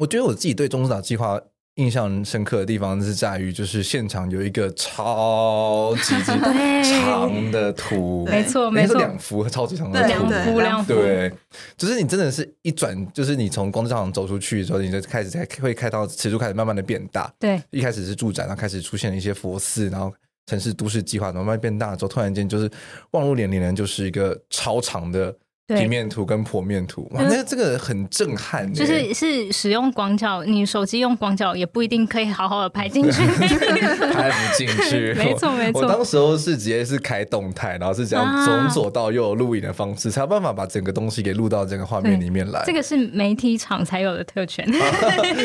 [0.00, 1.40] 我觉得我自己对中之岛计划。
[1.76, 6.14] 印象深刻的地方是在于，就是现场有一个超级
[6.84, 11.32] 长的图，没错，没错，两幅超级长的图，两幅两幅，对，
[11.76, 20.12] 就是你真的是一转，就是你从光之场走出去的时候，你就开始才会看到尺度开始慢慢的变大，对，一开始是住宅，然后开始出现了一些佛寺，然后
[20.46, 22.70] 城市都市计划慢慢变大之后，突然间就是
[23.12, 25.34] 望入连连，就是一个超长的。
[25.78, 28.72] 平面图跟剖面图，哇，那这个很震撼。
[28.72, 33.22] 就是是使用广角，你手机用广角也不一定可以好好的拍进去，
[34.12, 35.12] 拍不进去。
[35.18, 42.62] 没错没错，我当时候是直接是开动态，然后是这样从左到右录影的方式，才有办法把整个东西给录到这个画面里面来。
[42.64, 44.66] 这个是媒体场才有的特权，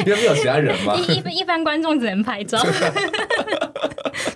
[0.05, 0.95] 有没有其他人嘛？
[0.95, 2.57] 一一一般观众只能拍照。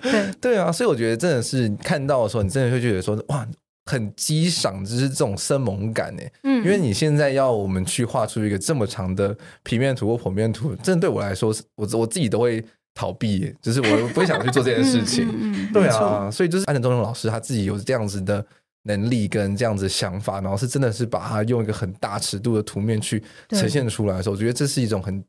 [0.02, 3.46] 对对啊，所以我觉得真的是看到的时候，你真的会觉得说哇。
[3.84, 6.22] 很激赏，就是这种生猛感呢。
[6.44, 12.64] 嗯，因为你现在要我们去画出一个这么长的平面图或剖面图，真的对我来说，我我自己都会
[12.94, 15.28] 逃避，就是我不会想去做这件事情。
[15.32, 18.44] 嗯，对啊，所以就是安藤忠雄老师他自己有这样子的
[18.84, 25.24] 能力跟这样子的想法，然后是真的是把它用一个很大尺度的图面去呈现出来的时候，我觉得这是一种很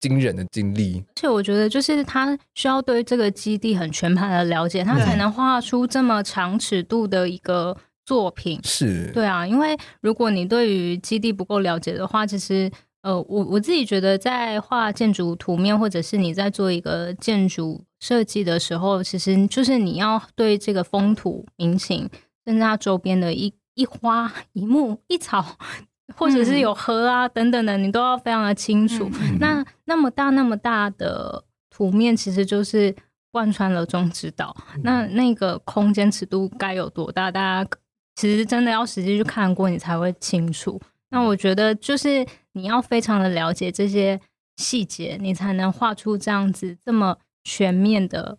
[0.00, 1.04] 惊人的经历。
[1.08, 7.76] 而且我觉得，就是他需要对这个基地很全盘的了解，他才能画出这么长尺度的一个。
[8.08, 12.70] 作品是对啊，因为如果你对于基地不够了解的话，其实
[13.02, 22.08] 呃，我我自己觉得在画建筑图面，或者是你在做一个建筑设计的时候，其实就是你要对这个风土民情，
[22.46, 25.44] 甚至它周边的一一花一木一草，
[26.16, 29.10] 或者是有河啊、嗯、等等的，你都要非常的清楚。
[29.20, 32.96] 嗯、那那么大那么大的图面，其实就是
[33.30, 37.30] 贯穿了中之岛，嗯、那那个空间尺度该有多大？
[37.30, 37.70] 大家。
[38.18, 40.80] 其实真的要实际去看过，你才会清楚。
[41.10, 44.20] 那我觉得就是你要非常的了解这些
[44.56, 48.36] 细节，你才能画出这样子这么全面的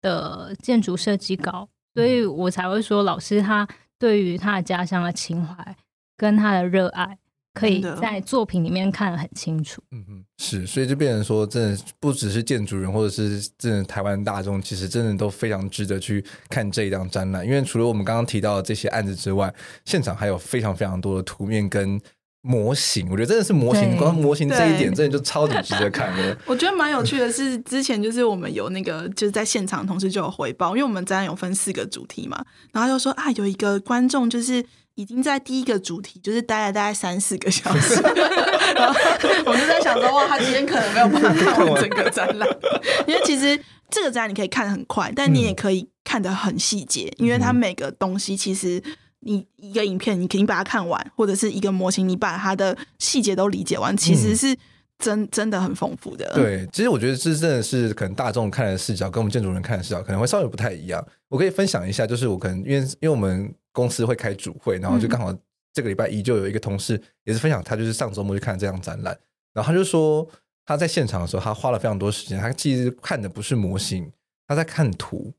[0.00, 1.68] 的建筑设计稿。
[1.92, 3.66] 所以我才会说，老师他
[3.98, 5.76] 对于他的家乡的情怀
[6.16, 7.18] 跟他的热爱。
[7.60, 9.82] 可以在作品里面看得很清楚。
[9.90, 17.44] 嗯嗯，是，所以就变成说，真的不只是建筑人，或者是真的台湾大众，其实真的都非常值得去看这一档展览。
[17.44, 19.52] 因为除了我们刚刚提到的这些案子之外，
[19.84, 22.00] 现场还有非常非常多的图面跟
[22.42, 23.06] 模型。
[23.10, 26.36] 我觉得真的是模型，光模型这一点，真的就超级值得看的。
[26.46, 32.42] 我觉得蛮有趣的是，之前就是我们有那个就是在现场，同时就有回报，因为我们展览有分四个主题嘛，
[32.72, 34.64] 然后就说啊，有一个观众就是。
[34.94, 37.94] 已经在第一个主题就是待了大概三四个小时，
[38.74, 38.98] 然后
[39.46, 41.80] 我就在想说，哇，他今天可能没有办法 看完。
[41.80, 42.48] 整个展览，
[43.06, 48.82] 因为其实这个展览你可以看得很快，但你也可以看得很细节，因为它每个东西其实
[49.20, 54.56] 你一个影片你肯定把它看完，或者是一个模型你把它的细节都理解完，其实是
[54.98, 56.30] 真真的很丰富的。
[56.34, 61.02] 对，其实我觉得这真的是可能大众看的视角跟我们建筑人看的视角可能会稍微不太一样。
[61.28, 65.34] 我可以分享一下，就是我可能因为因为我们公司会开主会，然后就刚好
[65.72, 69.16] 这个礼拜一就有一个同事也是分享，他就是上周末去看这样展览，
[69.52, 70.28] 然后他就说
[70.66, 74.10] 他在现场的时候，他花了非常多时间，他其实看的不是模型，
[74.46, 75.32] 他在看图。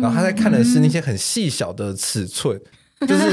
[0.00, 2.60] 然后他在看的是那些很细小的尺寸，
[3.00, 3.32] 嗯、就是，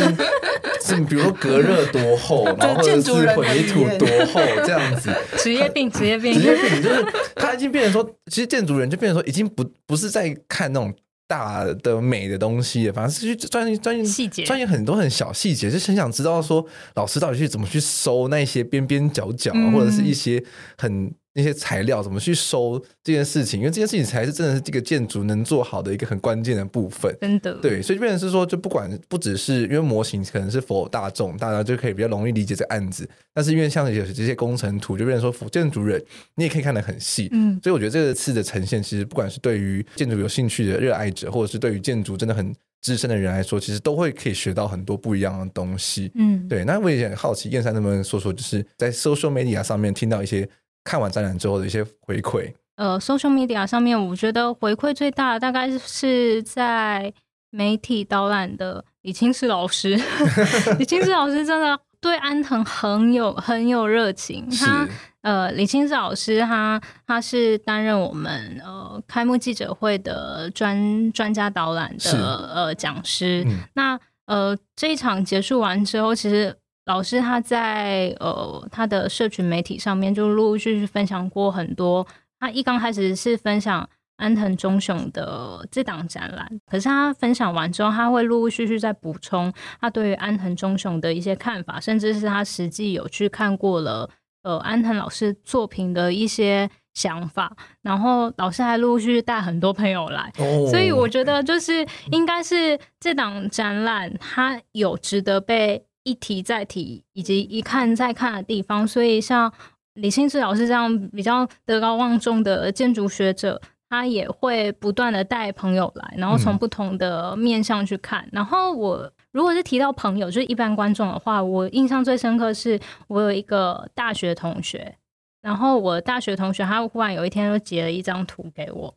[0.81, 5.13] 是比如说隔热多厚， 然后或者是混凝土多厚这样子。
[5.37, 10.91] 职业病，职业病，职业病，就是他已经变成说，其实建筑人就变成说，已经不不是在看那种
[11.29, 16.65] 大的美的东西，反正是去钻研钻研细节，钻研很多很小细节，就很想知道说
[16.95, 20.43] 老师到底去怎么去收那些边边角角，嗯、或者是一些
[20.75, 21.13] 很。
[21.33, 23.59] 那些材料怎么去收这件事情？
[23.59, 27.15] 因为这件事情才是真的是这个建筑能做好的一个很关键的部分。
[27.21, 33.07] 真的，对，所以就变成是说，就不管不只是因为模型可能是 for 大众，大家就可以比较容易理解这个案子。
[33.33, 36.03] 但是因为像有这些工程图，就变成说建筑人
[36.35, 37.29] 你也可以看得很细。
[37.31, 46.11] 嗯，所以我觉得这次的呈现，其实不管是对于建筑有兴趣的热爱者，或者是对于建筑真的很资深的人来说，其实都会可以学到很多不一样的东西。
[46.15, 46.65] 嗯，对。
[46.65, 50.49] 那我也很好奇，燕山能不能说说，就是在 social media 上面听到一些。
[50.89, 57.13] 看完展览之后的一些回馈，呃，social media 上面，我觉得回馈最大的大概是在
[57.51, 59.95] 媒体导览的李清志老师。
[60.79, 64.49] 李清志老师真的对安藤很有很有热情。
[64.49, 64.87] 他
[65.21, 73.43] 呃，李清志老师他他是担任我们呃开幕记者会的专专家导览的呃讲师。
[73.45, 76.57] 嗯、那呃这一场结束完之后，其实。
[76.89, 82.05] 老师他在呃他的社群媒体上面就陆陆续续分享过很多。
[82.39, 83.87] 他一刚开始是分享
[84.17, 94.09] 安藤忠雄的这档展览，可是他分享完之后，他会陆陆续续在补充他对于安藤忠雄的一些看法，甚至是他实际有去看过了
[94.41, 97.55] 呃安藤老师作品的一些想法。
[97.83, 100.33] 然后老师还陆陆续续带很多朋友来，
[100.71, 105.85] 所以我觉得就是应该是这档展览它有值得被。
[106.03, 109.51] 一提再提，以及一看再看的地方，所以像
[109.93, 118.23] 李清志老师这样比较德高望重的建筑学者，他也会不断的带朋友来，然后从不同的面向去看。
[118.27, 124.95] 嗯、然后我如果是提到朋友，就是一般观众的话，我印象最深刻是我有一个大学同学，
[125.41, 128.95] 然后我大学同学他忽然有一天就截了一张图给我，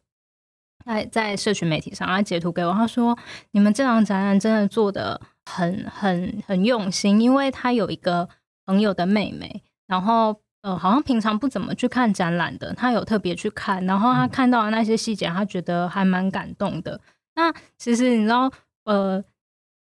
[0.85, 3.19] 在在社群媒体上，他截图给我，他说
[3.51, 8.28] ：“你们这场展览真的做的。”很很很用心，因为他有一个
[8.64, 17.01] 朋友的妹妹，然后呃，好像平常不怎么去看展览的，他有特别去看，然后他看到的那些细节，他觉得还蛮感动的。
[17.34, 18.51] 那其实你知道，
[18.84, 19.22] 呃，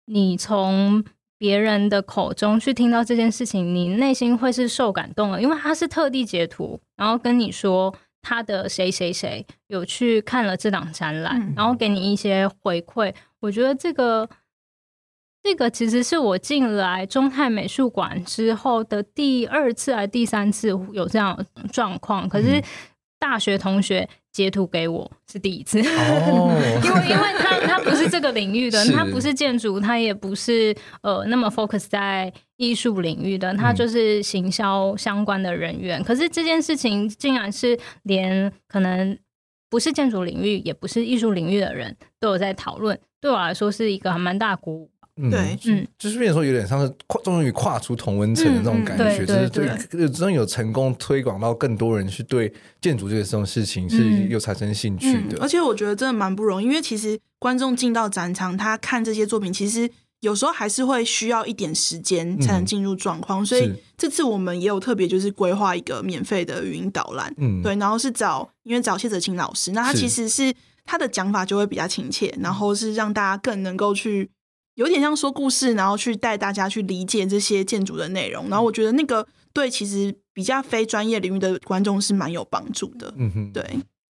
[0.06, 1.04] 你从
[1.36, 7.92] 别人的口中去听到这件事情，你内心会是受感动的，因为他是特地截图，然后跟你说
[8.22, 13.12] 他的谁谁谁有去看了这档展览，嗯、然后给你一些回馈。
[13.40, 14.28] 我觉得这个。
[15.48, 21.42] 这个其实是我进来中泰美术馆之后的第二次还是第三次有这样
[21.72, 22.62] 状况，可是
[23.18, 26.52] 大学同学截图给我是第一次，哦、
[26.84, 35.98] 因为因为他他不是这个领域的，他不是建筑，他也不是呃那么 focus 在艺术领域的，他就是行销相关的人员。
[35.98, 39.18] 嗯、可是这件事情竟然是连可能
[39.70, 44.90] 不是建筑领域，也不是艺术领域的人都有在讨论，对我来说是一个还蛮大鼓舞。
[45.20, 55.28] 嗯，对，嗯，就是变成说有点像是跨，终于跨出同温层的那种感觉，嗯嗯、就是对，真的有成功推广到更多人去对建筑这个这种事情是有产生兴趣的、嗯。
[55.30, 55.38] 嗯。
[55.40, 59.90] 而且我觉得真的蛮不容易，因为其实观众进到展场，他看这些作品，其实
[60.20, 63.42] 有时候还是会需要一点时间才能进入状况。
[63.42, 70.54] 嗯、所以这次我们也有特别就是规划一个免费的语音导览，嗯，对，然后是找因为找谢哲清老师，那他其实是
[70.84, 74.30] 他的讲法就会比较亲切，然后是让大家更能够去。
[74.78, 78.48] 有点像说故事，然后去带大家去理解这些建筑的内容。
[78.48, 83.12] 然后我觉得那个对其实比较非专业领域的观众是蛮有帮助的。
[83.16, 83.64] 嗯哼，对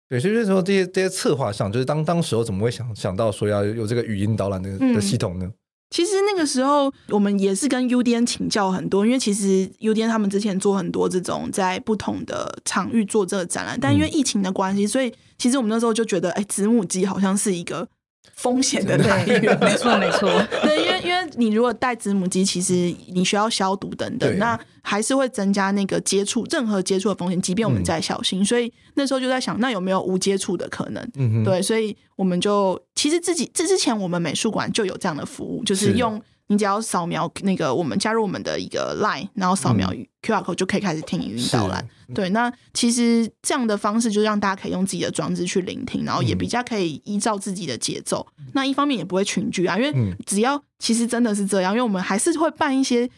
[0.08, 5.46] 对，所以说这些这些策划上，就是当当时候怎么会想想到说要有这个语音导览的的系统呢？
[5.46, 5.52] 嗯，
[5.90, 17.88] 其实那个时候我们也是跟 UDN 请教很多，因为其实 UDN 他们之前做很多这种在不同的场域做这个展览，但因为疫情的关系，所以其实我们那时候就觉得，哎，子母机好像是一个。
[18.34, 19.58] 风险的来源。
[19.60, 20.28] 没 错没错，
[20.62, 28.42] 对，因为因为你如果带子母机，其实你需要消毒等等，那还是会增加那个接触任何接触的风险，即便我们再小心。
[28.42, 31.06] 嗯、所以那时候就在想，那有没有无接触的可能？
[31.14, 36.20] 嗯，对，所以我们就其实自己这之前我们美术馆就有这样的服务，就是用。
[36.52, 39.90] 你只要扫描那个，我们加入我们的一个 Line，然后扫描
[40.22, 41.82] QR code 就可以开始听语音导览。
[42.08, 48.26] 嗯、对，那其实这样的方式就让大家可以用自己的装置去聆听，然后也比较可以依照自己的节奏。
[48.38, 53.08] 嗯、那一方面也不会群聚啊，因为只要其实真的是这样，因为我们还是会办一些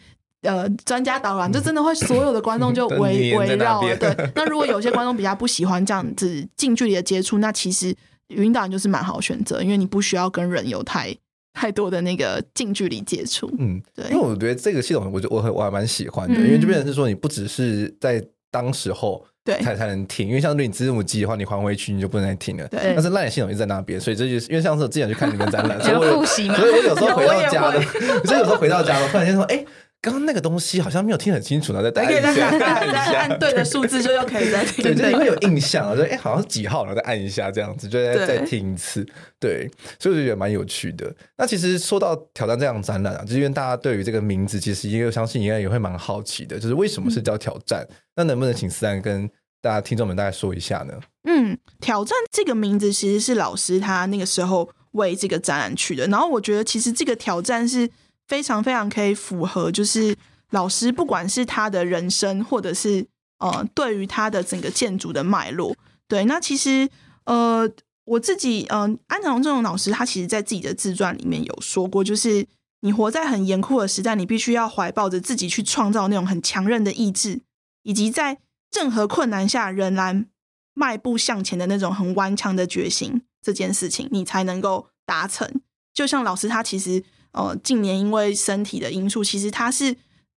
[0.43, 3.81] 呃专家导览，就真的会所有的观众就 围围绕。
[3.81, 7.95] 对，那如果有些观众比较不喜欢这样子近距离的接触，那其实
[8.29, 11.15] 语音导览就是蛮好选择，因为你不需要跟人有太。
[11.55, 19.59] 太多的那个近距离接触，嗯，对，因为我觉得这个系统，我就我很我还蛮喜欢的，嗯、因为就变成是说你不只是在当时候对。
[19.61, 22.93] 才才能听，因为像对你字母机的话，你还回去你就不能再听了，对。
[22.93, 27.81] 但是 LINE 系统一直在那边，所以这就是因为上次我之前去看你们展览， 所以我有，所以我有时候回到家的，
[28.25, 29.65] 所以有时候回到家了，突然间说，哎、欸。
[30.05, 34.83] 刚刚那个东西好像没有听很清楚呢，再打一下，再按对的数字就又可以再听。
[34.83, 39.03] 对，就会有印象了，就哎、欸，好像是几号，然后再按一下这样子，就再再听一次。
[39.39, 41.11] 对，所以我就觉得蛮有趣的。
[41.39, 47.83] 那其实说到挑战这样的展览啊，就是因为大家对于这个名字，其实也有相信应该也会蛮好奇的，就是为什么是叫挑战？
[47.89, 49.27] 嗯、那能不能请思安跟
[49.59, 50.93] 大家听众们大概说一下呢？
[51.23, 57.89] 嗯，挑战这个名字其实是老师他那个时候为这个展览取的，然后我觉得其实这个挑战是。
[58.27, 60.15] 非常非常可以符合，就是
[60.49, 63.05] 老师不管是他的人生，或者是
[63.39, 65.75] 呃，对于他的整个建筑的脉络，
[66.07, 66.89] 对，那其实
[67.25, 67.69] 呃，
[68.05, 72.47] 我自己呃，安藤忠雄老师他其实在自己的自传里面有说过，就是
[72.81, 77.41] 你活在很严酷的时代，你必须要怀抱着自己去创造那种很强韧的意志，
[77.83, 78.39] 以及在
[78.73, 80.25] 任何困难下仍然
[80.73, 85.61] 迈步向前的那种很顽强的决心，这件事情你才能够达成。
[85.93, 87.03] 就像老师他其实。
[87.35, 89.93] 呃，近年因为身体的因素，其实他是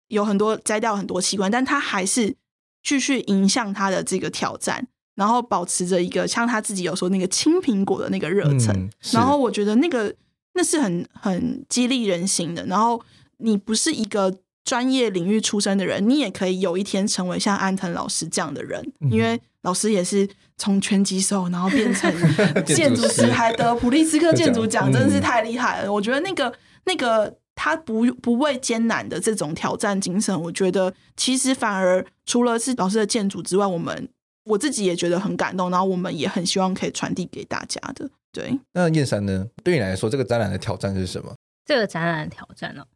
[0.09, 2.35] 有很多摘掉很多器官，但他还是
[2.83, 4.85] 继续迎向他的这个挑战，
[5.15, 10.13] 然后保持着一个像他自己有说那个青苹果的那个热忱，嗯、然后我觉得那个
[10.55, 12.67] 那是很很激励人心的。
[12.67, 13.01] 然后
[13.37, 22.13] 你不是一个专业领域出身的人，你也可以有一天成为像安藤老师这样的人，嗯、因为老师也是从拳击手然后变成
[22.67, 25.87] 建筑师，还得普利兹克建筑奖，真的是太厉害了。
[25.87, 26.53] 嗯、我觉得那个。
[26.89, 34.09] 那个他不不畏艰难的这种挑战精神，我觉得其实反而除了是老师的建筑之外，我们
[34.45, 38.09] 我自己也觉得很感动，然后我们也很希望可以传递给大家的。
[38.33, 39.47] 对，那燕山呢？
[39.63, 41.35] 对你来说，这个展览的挑战是什么？
[41.67, 42.87] 这个展览的挑战哦，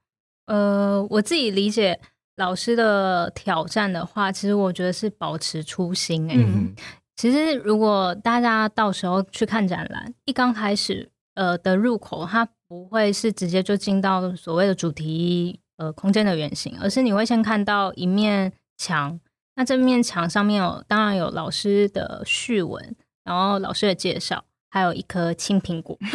[0.47, 2.01] 呃，我自己理解
[2.37, 6.31] 老师的挑战的话，其实我觉得是保持初心。
[6.31, 6.75] 哎，嗯，
[7.17, 12.49] 其实如果大家到时候去看展览，一刚开始呃的入口，它。
[12.73, 19.21] 不会是直接就进到所谓的主题呃空间的原型，而是你会先看到一面墙，
[19.57, 25.99] 那这面墙上面有当然有老师的序文，然后老师的介绍，还有一颗青苹果，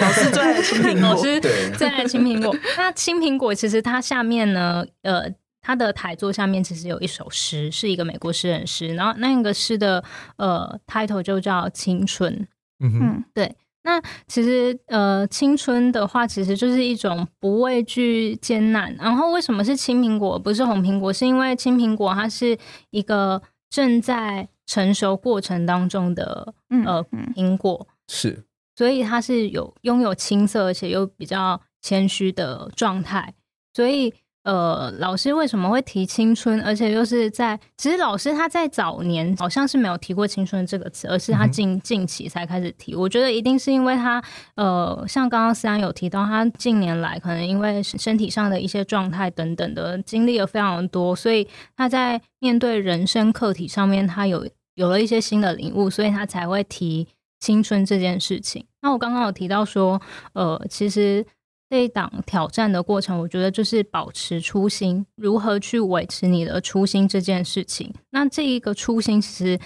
[0.00, 1.38] 老师最爱 青苹果，老师
[1.76, 2.56] 最爱青苹果。
[2.78, 5.30] 那青苹果其实它下面呢，呃，
[5.60, 10.02] 它的台座下面其实有一首诗，是一个美国诗人诗，然后那个诗的
[10.38, 12.48] 呃 title 就叫青春，
[12.78, 13.54] 嗯哼，对。
[13.82, 18.94] 那其实，呃，青春的话，其实就是一种不畏惧艰难。
[18.96, 21.12] 然后，为什么是青苹果，不是红苹果？
[21.12, 22.58] 是因为青苹果它是
[22.90, 26.54] 一个正在成熟过程当中的
[26.84, 27.02] 呃
[27.34, 28.44] 苹果，是，
[28.76, 33.34] 所以它是有拥有青涩，而且又比较谦虚的状态，
[33.74, 34.12] 所以。
[34.42, 36.62] 呃，老师为什么会提青春？
[36.62, 42.94] 而且又是在，其实老师他在早年好像是没有提过青春这个词，而是他近近期才开始提。
[42.94, 44.22] 我觉得一定是因为他，
[44.54, 57.06] 呃，像刚刚思安有提到，他近年来可能因为身体上的一些状态等等的经历了非常多，所以他在面对人生课题上面，他有有了一些新的领悟，所以他才会提
[57.40, 58.64] 青春这件事情。
[58.80, 60.00] 那我刚刚有提到说，
[60.32, 61.26] 呃，其实。
[61.70, 67.94] 这一档挑战的过程，我觉得就是保持初心，如何去维持你的初心这件事情。
[68.10, 69.60] 那这一个初心，其实，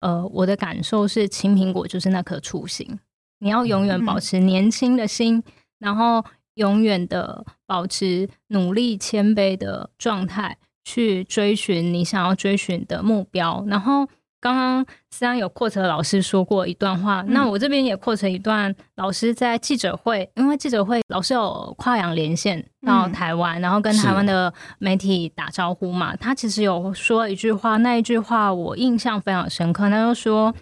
[0.00, 2.98] 呃，我的感受是，青苹果就是那颗初心。
[3.38, 5.44] 你要永远保持年轻的心，嗯、
[5.78, 6.24] 然后
[6.54, 14.08] 永远的保持努力谦卑的状态，去追寻你想要追寻的目标，然后。
[14.44, 30.54] 刚刚思安有 quote 老师说过一段话，嗯、那我这边也 quote 一段老师在记者会，因为记者会老师有跨洋连线到台湾，嗯、然后跟台湾的媒体打招呼嘛，他其实有说一句话，那一句话我印象非常深刻，他就说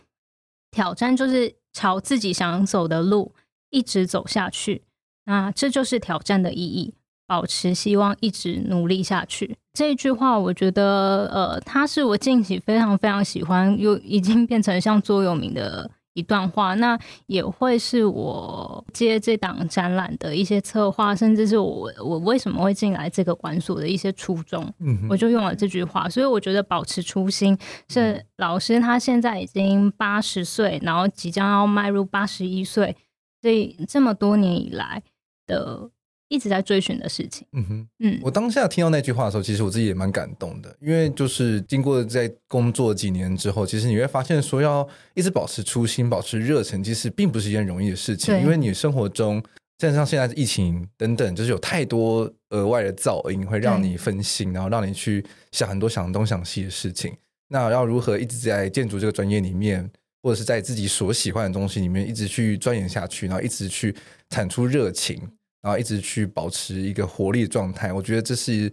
[0.71, 3.35] 挑战就是朝自己想走的路
[3.71, 4.85] 一直走下去。
[5.25, 6.95] 那这就是挑战的意义，
[7.27, 9.57] 保持希望，一直努力下去。
[9.73, 16.75] 这一句话，我觉得，呃，它是我近期非常非常喜欢，又已经变成像座右铭的一段话。
[16.75, 24.71] 那也会是我接这档展览的一些策划，甚至是我我为什么会进来这个馆所的一些初衷。
[24.81, 27.57] 嗯，我就用了这句话，所以我觉得保持初心
[27.89, 32.95] 是老师他现在已经八十岁，然后即将要迈入八十一岁，
[33.41, 35.03] 所以这么多年以来。
[35.45, 35.91] 的
[36.33, 49.43] 一直在追寻的事情，嗯哼，嗯，我当下听到那句话的时候，其实我自己也蛮感动的，因为就是经过在工作几年之后，其实你会发现说要一直保持初心、保持热忱，其实并不是一件容易的事情，因为你生活中，
[49.79, 57.15] 像像现在疫情等等，就是有太多额外的噪音会让你分心，然后让你去想很多想东想西的事情。
[57.49, 59.91] 那要如何一直在建筑这个专业里面，
[60.23, 63.95] 或者是在自己所喜欢的东西里面一直去钻研下去，然后一直去
[64.31, 65.21] 产出热情？
[65.63, 68.71] 然后一直去保持一个活力的状态，我觉得这是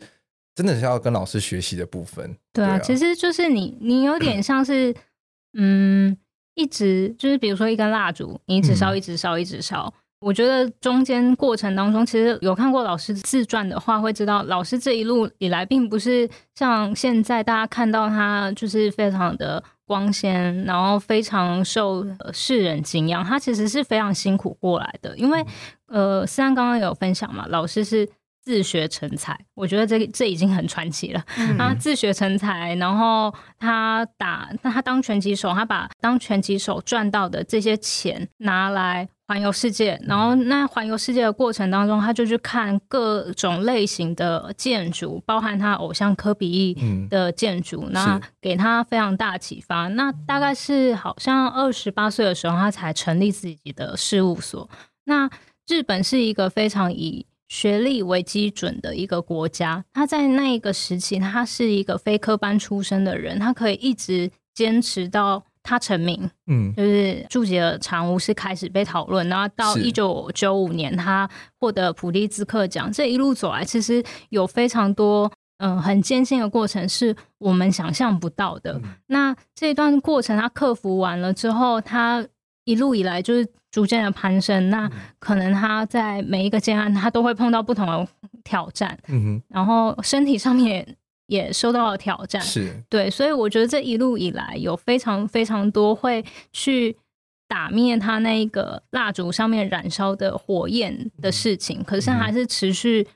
[0.56, 2.36] 真的是要跟老师学习的部分。
[2.52, 4.94] 对啊，对啊，其实就是你，你有点像是，
[5.54, 6.18] 嗯，
[6.56, 9.94] 一直就是比如说一根蜡烛，你一直烧，一直烧，一直烧。
[10.20, 23.24] 我觉得中间过程当中，其实有看过老师自传的话，会知道老师这一路以来，并不是像现在大家看到他就是非常的光鲜，然后非常受世人敬仰。
[23.26, 25.44] 他其实是非常辛苦过来的，因为
[25.88, 28.08] 呃，思安刚刚有分享嘛，老师是
[28.44, 31.26] 自学成才，我觉得这这已经很传奇了。
[31.38, 39.10] 嗯、他自学成才，然后他打，那他当拳击手，他把当拳击手赚到的这些钱拿来。
[39.30, 46.76] 环游世界，然后那环游世界的过程当中，他就去看各种类型的建筑，包含他偶像科比意
[47.12, 49.88] 的建筑，嗯、那给他非常大启发。
[49.88, 54.68] 是那大概是好像二十八岁的时候，他才成立自己的事务所。
[55.04, 55.30] 那
[55.68, 65.44] 日本是一个非常以学历为基准的一个国家，他在那一个时期，他是一个非科班出身的人，他可以一直坚持到。
[65.62, 71.30] 他成名，嗯，就是注解的长屋是开始被讨论，然后到一九九五年他
[71.60, 78.74] 获得普利兹克奖，这一路走来，其实有非常多嗯、呃、很艰辛的过程，是我们想象不到的。
[78.84, 82.26] 嗯、那这一段过程他克服完了之后，他
[82.64, 84.70] 一路以来就是逐渐的攀升。
[84.70, 84.90] 那
[85.20, 88.08] 可能他在每一个阶段，他都会碰到不同的
[88.44, 90.96] 挑战，嗯哼，然后身体上面。
[91.30, 96.98] 也受到了挑战，是对，所以我觉得这一路以来有非常非常多会去
[97.48, 103.08] 打灭他那一个蜡烛上面燃烧的火焰的事情，嗯、可是还是持续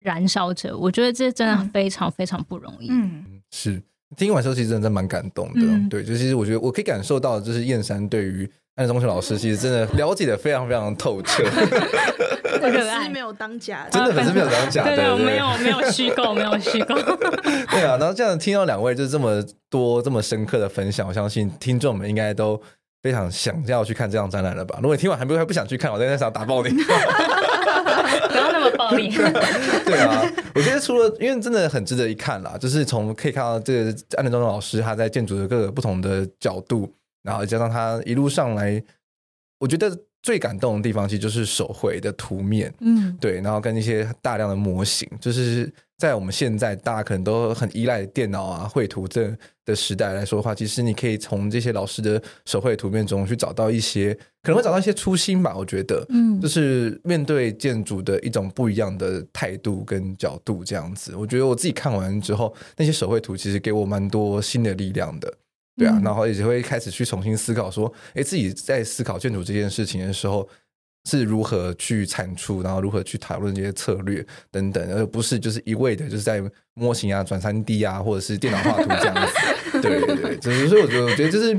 [0.00, 0.70] 燃烧着。
[0.70, 2.88] 嗯、我觉得这真的非常非常不容易。
[2.90, 3.82] 嗯，是
[4.16, 5.60] 听完之后其实真的蛮感动的。
[5.60, 11.42] 嗯、对，就其实我觉得我可以感受到，就是燕山对于安德忠老师其实真的了解的非常非常透彻。
[12.60, 16.94] 粉丝没有当假，真的粉丝没有当假，对对，没有没有虚构，没有虚构。
[17.70, 22.60] 对啊，然后这样听到两位就是这么多这么深刻的分享，我相信听众们应该都
[23.02, 24.78] 非常想要去看这场展览了吧？
[24.80, 26.70] 如果你听完还不还不想去看，我在那想打爆你，
[28.30, 29.10] 不要那么暴力。
[29.84, 30.22] 对啊，
[30.54, 36.92] 我觉得除了因为真的很值得一看啦，就是从可以看到这个安德忠老师他在建筑的各个不同的角度，
[37.22, 38.82] 然后加上他一路上来，
[39.58, 39.96] 我觉得。
[40.20, 49.32] 最感动的地方其实就是手绘的图面，嗯，对，然后跟一些大量的模型，就是在我们现在大家可能都很依赖电脑啊绘图这
[49.64, 54.12] 的时代来说的话，其实你可以从这些老师的手绘图片中去找到一些，
[54.42, 61.14] 可能会找到一些初心吧，我觉得，嗯，就是面对建筑的一种不一样的态度跟角度这样子。
[61.14, 65.32] 我觉得我自己看完之后，那些手绘图其实给我蛮多新的力量的。
[65.78, 70.46] 对啊，然后也就会开始去重新思考说，哎，自己在思考建筑这件事情的时候
[71.08, 76.42] 是如何去产出，然后如何去讨论这些策略等等，而不是就是一味的就是在
[76.74, 79.80] 模型啊、转三 D 啊，或者是电脑画图这样子。
[79.80, 81.58] 对对对，只是所以我觉得，我觉得就是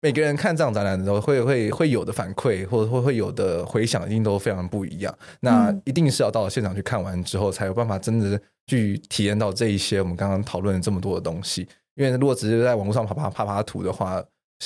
[0.00, 5.16] 每个人看这样展览的时候，会会会有的反馈，或者会会有的回响，一定都非常不一样。
[5.40, 11.68] 那一定是要到了现场去看完之后，才有办法真的去体验到这一些我们刚刚讨论了这么多的东西。
[11.96, 14.22] 因为如果只是在网络上爬爬爬爬图的话，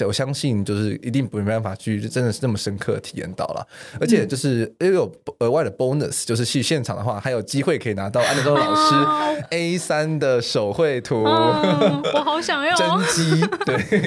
[0.06, 3.66] 我相信就是一定没办法去真的是这么深刻体验到了。
[3.98, 8.94] 而且就是又有额外的 bonus，就是去现场的话，还有机会可以拿到安德州老师
[9.52, 11.22] A 三的手绘图。
[11.24, 14.02] 我好想要 真机，对，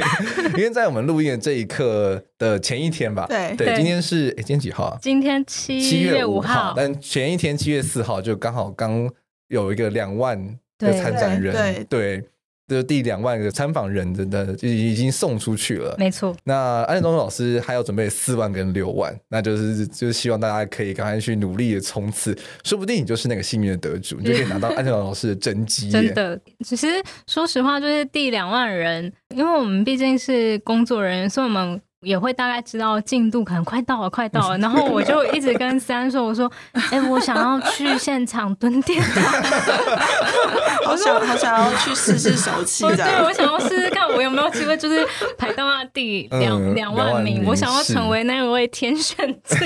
[0.55, 4.99] 因为在我们录音的这一刻的前一天吧，对对，今天是哎，今天几号啊？
[5.01, 9.09] 今天七月五号，但前一天七月四号就刚好刚
[9.47, 10.39] 有一个两万
[10.77, 12.23] 的参展人，对。
[12.69, 15.95] 就第两万个参访人的的就已经送出去了。
[15.97, 16.35] 没错。
[16.43, 25.89] 那安藤忠雄老师还要准备四万跟六万，那就是就是希望大家可以赶快去努力的冲刺，说不定你就是那个幸运的得主，你就可以拿到安藤忠雄老师的真机。
[25.91, 26.87] 真的，其实
[27.27, 31.81] 说实话，就是第两万人，因为我们毕竟是工作人员，所以我们。
[32.01, 39.03] 也会大概知道进度可能快到了，快到了， 然后我就一直跟三说：“我说，哎、欸，我想要去现场蹲点，
[40.85, 42.85] 好想好想要去试试手气。
[42.95, 45.05] 对，我想要试试看，我有没有机会，就是
[45.37, 49.57] 排到那第两两、嗯、万名，我想要成为那一位天选之。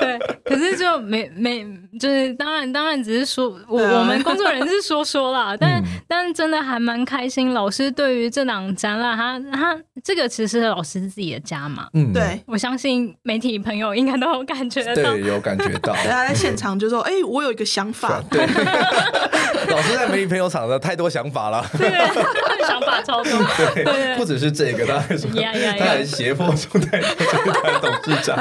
[0.00, 0.18] 对，
[0.50, 1.64] 可是就没没，
[1.98, 7.54] 就是当然当然只是说，我我们工作人员是说说啦， 但、嗯、但真的还蛮开心。
[7.54, 10.64] 老师对于这档展览，他他这个其实。
[10.64, 15.92] 老师自己的家嘛，嗯，对，我相信媒体朋友应该都有感觉到，对，有感觉到。
[16.02, 18.20] 他在现场就说：“哎、欸，我有一个想法。
[18.30, 18.44] 对”
[19.68, 21.90] 老师在媒体朋友场的太多想法了，对，
[22.66, 23.32] 想法超多。
[23.74, 25.30] 对，对不只是这个，他还说，
[25.78, 27.00] 他还胁迫中泰
[27.80, 28.36] 董事长。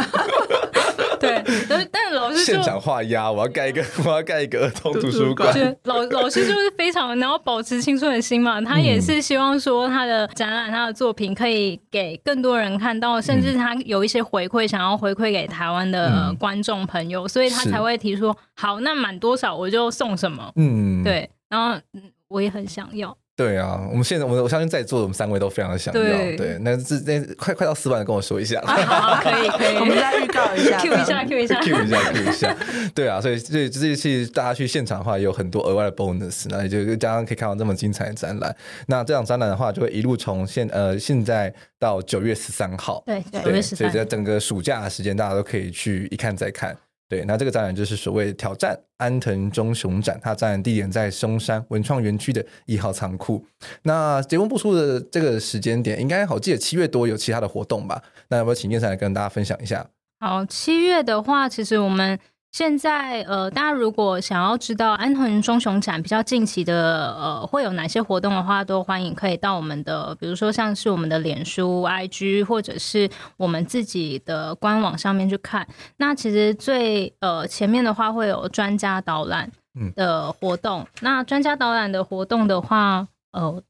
[1.23, 5.53] 对，但但老师 现场画押，我要盖一个， 我要盖一个儿童图书馆。
[5.83, 20.51] 老 老师就是非常，然后保持青春的心嘛，他也是希望说他的展览、他的作品可以给更多人看到，甚至他有一些回馈，想要回馈给台湾的观众朋友，所以他才会提出，好，那满多少我就送什么。
[20.55, 21.79] 嗯，对，然后
[22.27, 23.15] 我也很想要。
[23.35, 25.99] 对啊，我们现在我我相信在座的我们三位都非常的想要。
[25.99, 28.59] 对，对那这那快快到四万的跟我说一下。
[28.61, 32.55] 啊、好，可以 可以，我们再预告一下，Q 一下，Q 一下，Q 一下，Q 一下。
[32.93, 38.55] 对啊，所以所以这一次大家去现场的话，有很多额外的 bonus，那也就加上可以看到这么精彩的展览。
[38.85, 43.01] 那这场展览的话，就会一路从现呃现在到九月十三号。
[43.07, 43.77] 对，九月十三。
[43.77, 46.77] 所以在整个暑假的时间，大家都可以去一看再看。
[47.13, 53.45] 对，那这个展览就是所谓挑战安藤忠雄展，它展览地点在松山文创园区的一号仓库。
[53.83, 58.01] 那节目播出的这个时间点，应该好记得七月多有其他的活动吧？
[58.29, 59.85] 那要不要请叶珊来跟大家分享一下？
[60.19, 62.17] 好，七月的话，其实我们。
[62.53, 75.67] 现在呃，大家如果想要知道安藤忠雄展比较近期的呃会有哪些活动的话，都欢迎可以到我们的，比如说像是我们的脸书、IG，或者是我们自己的官网上面去看。
[75.97, 79.51] 那其实最呃前面的话会有专家导览
[79.95, 80.81] 的活动。
[80.81, 83.63] 嗯、那专家导览的活动的话，呃。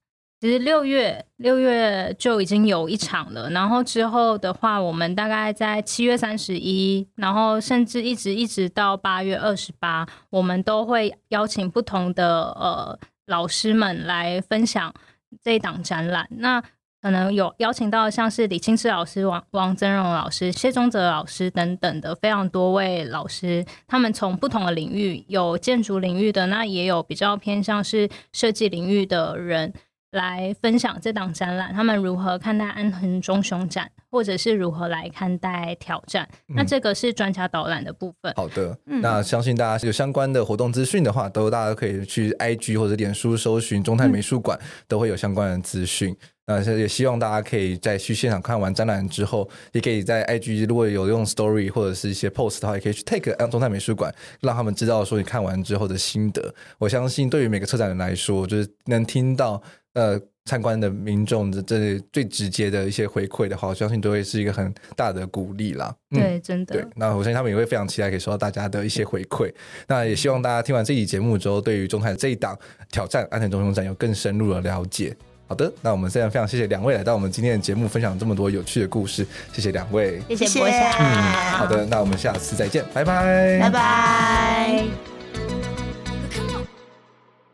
[0.44, 14.94] 其实六月六月就已经有一场了，然后之后的话，我们大概在七月三十一，然后甚至一直一直到八月二十八，我们都会邀请不同的呃老师们来分享
[15.42, 16.28] 这一档展览。
[16.32, 16.62] 那
[17.02, 29.74] 可能有邀请到像是李清志老师、王王增荣老师、谢宗泽老师等等的非常多位老师，他们从不同的领域，有建筑领域的，那也有比较偏向是设计领域的人。
[30.14, 36.28] 来分享这档展览，他们如何看待安藤忠雄展，或者是如何来看待挑战？
[36.48, 38.32] 嗯、那这个是专家导览的部分。
[38.36, 46.16] 好的，嗯、那相信大家有相关的活动资讯的话，都大家可以去 IG 或者脸书搜寻中泰美术馆，嗯、都会有相关的资讯。
[46.46, 56.54] 那也希望大家可以在去现场看完展览之后，也可以在 IG 如果有用 Story 或者是一些 Post 的话，也可以去 Take 中泰美术馆，让他们知道说你看完之后的心得。
[56.78, 59.64] 我相信对于每个策展人来说，就是能听到。
[59.94, 65.94] 呃，参观的民众的这最直接的一些回馈的话，我相信都会是一个很大的鼓励啦。
[66.12, 66.76] 嗯、对，真的。
[66.76, 69.52] 对，那我相信他们也会非常期待可以收到大家的一些回馈。
[69.88, 72.58] 那也希望大家听完这期节目之后，对于中泰这一档
[72.92, 75.16] 挑战安全中心站有更深入的了解。
[75.46, 79.26] 好的，那我们现在非常谢谢两位来到我们今天的节目，分享这么多有趣的故事。
[79.52, 80.80] 谢谢两位，谢谢博翔。
[81.00, 81.22] 嗯，
[81.52, 85.73] 好的，那我们下次再见，拜拜，拜拜。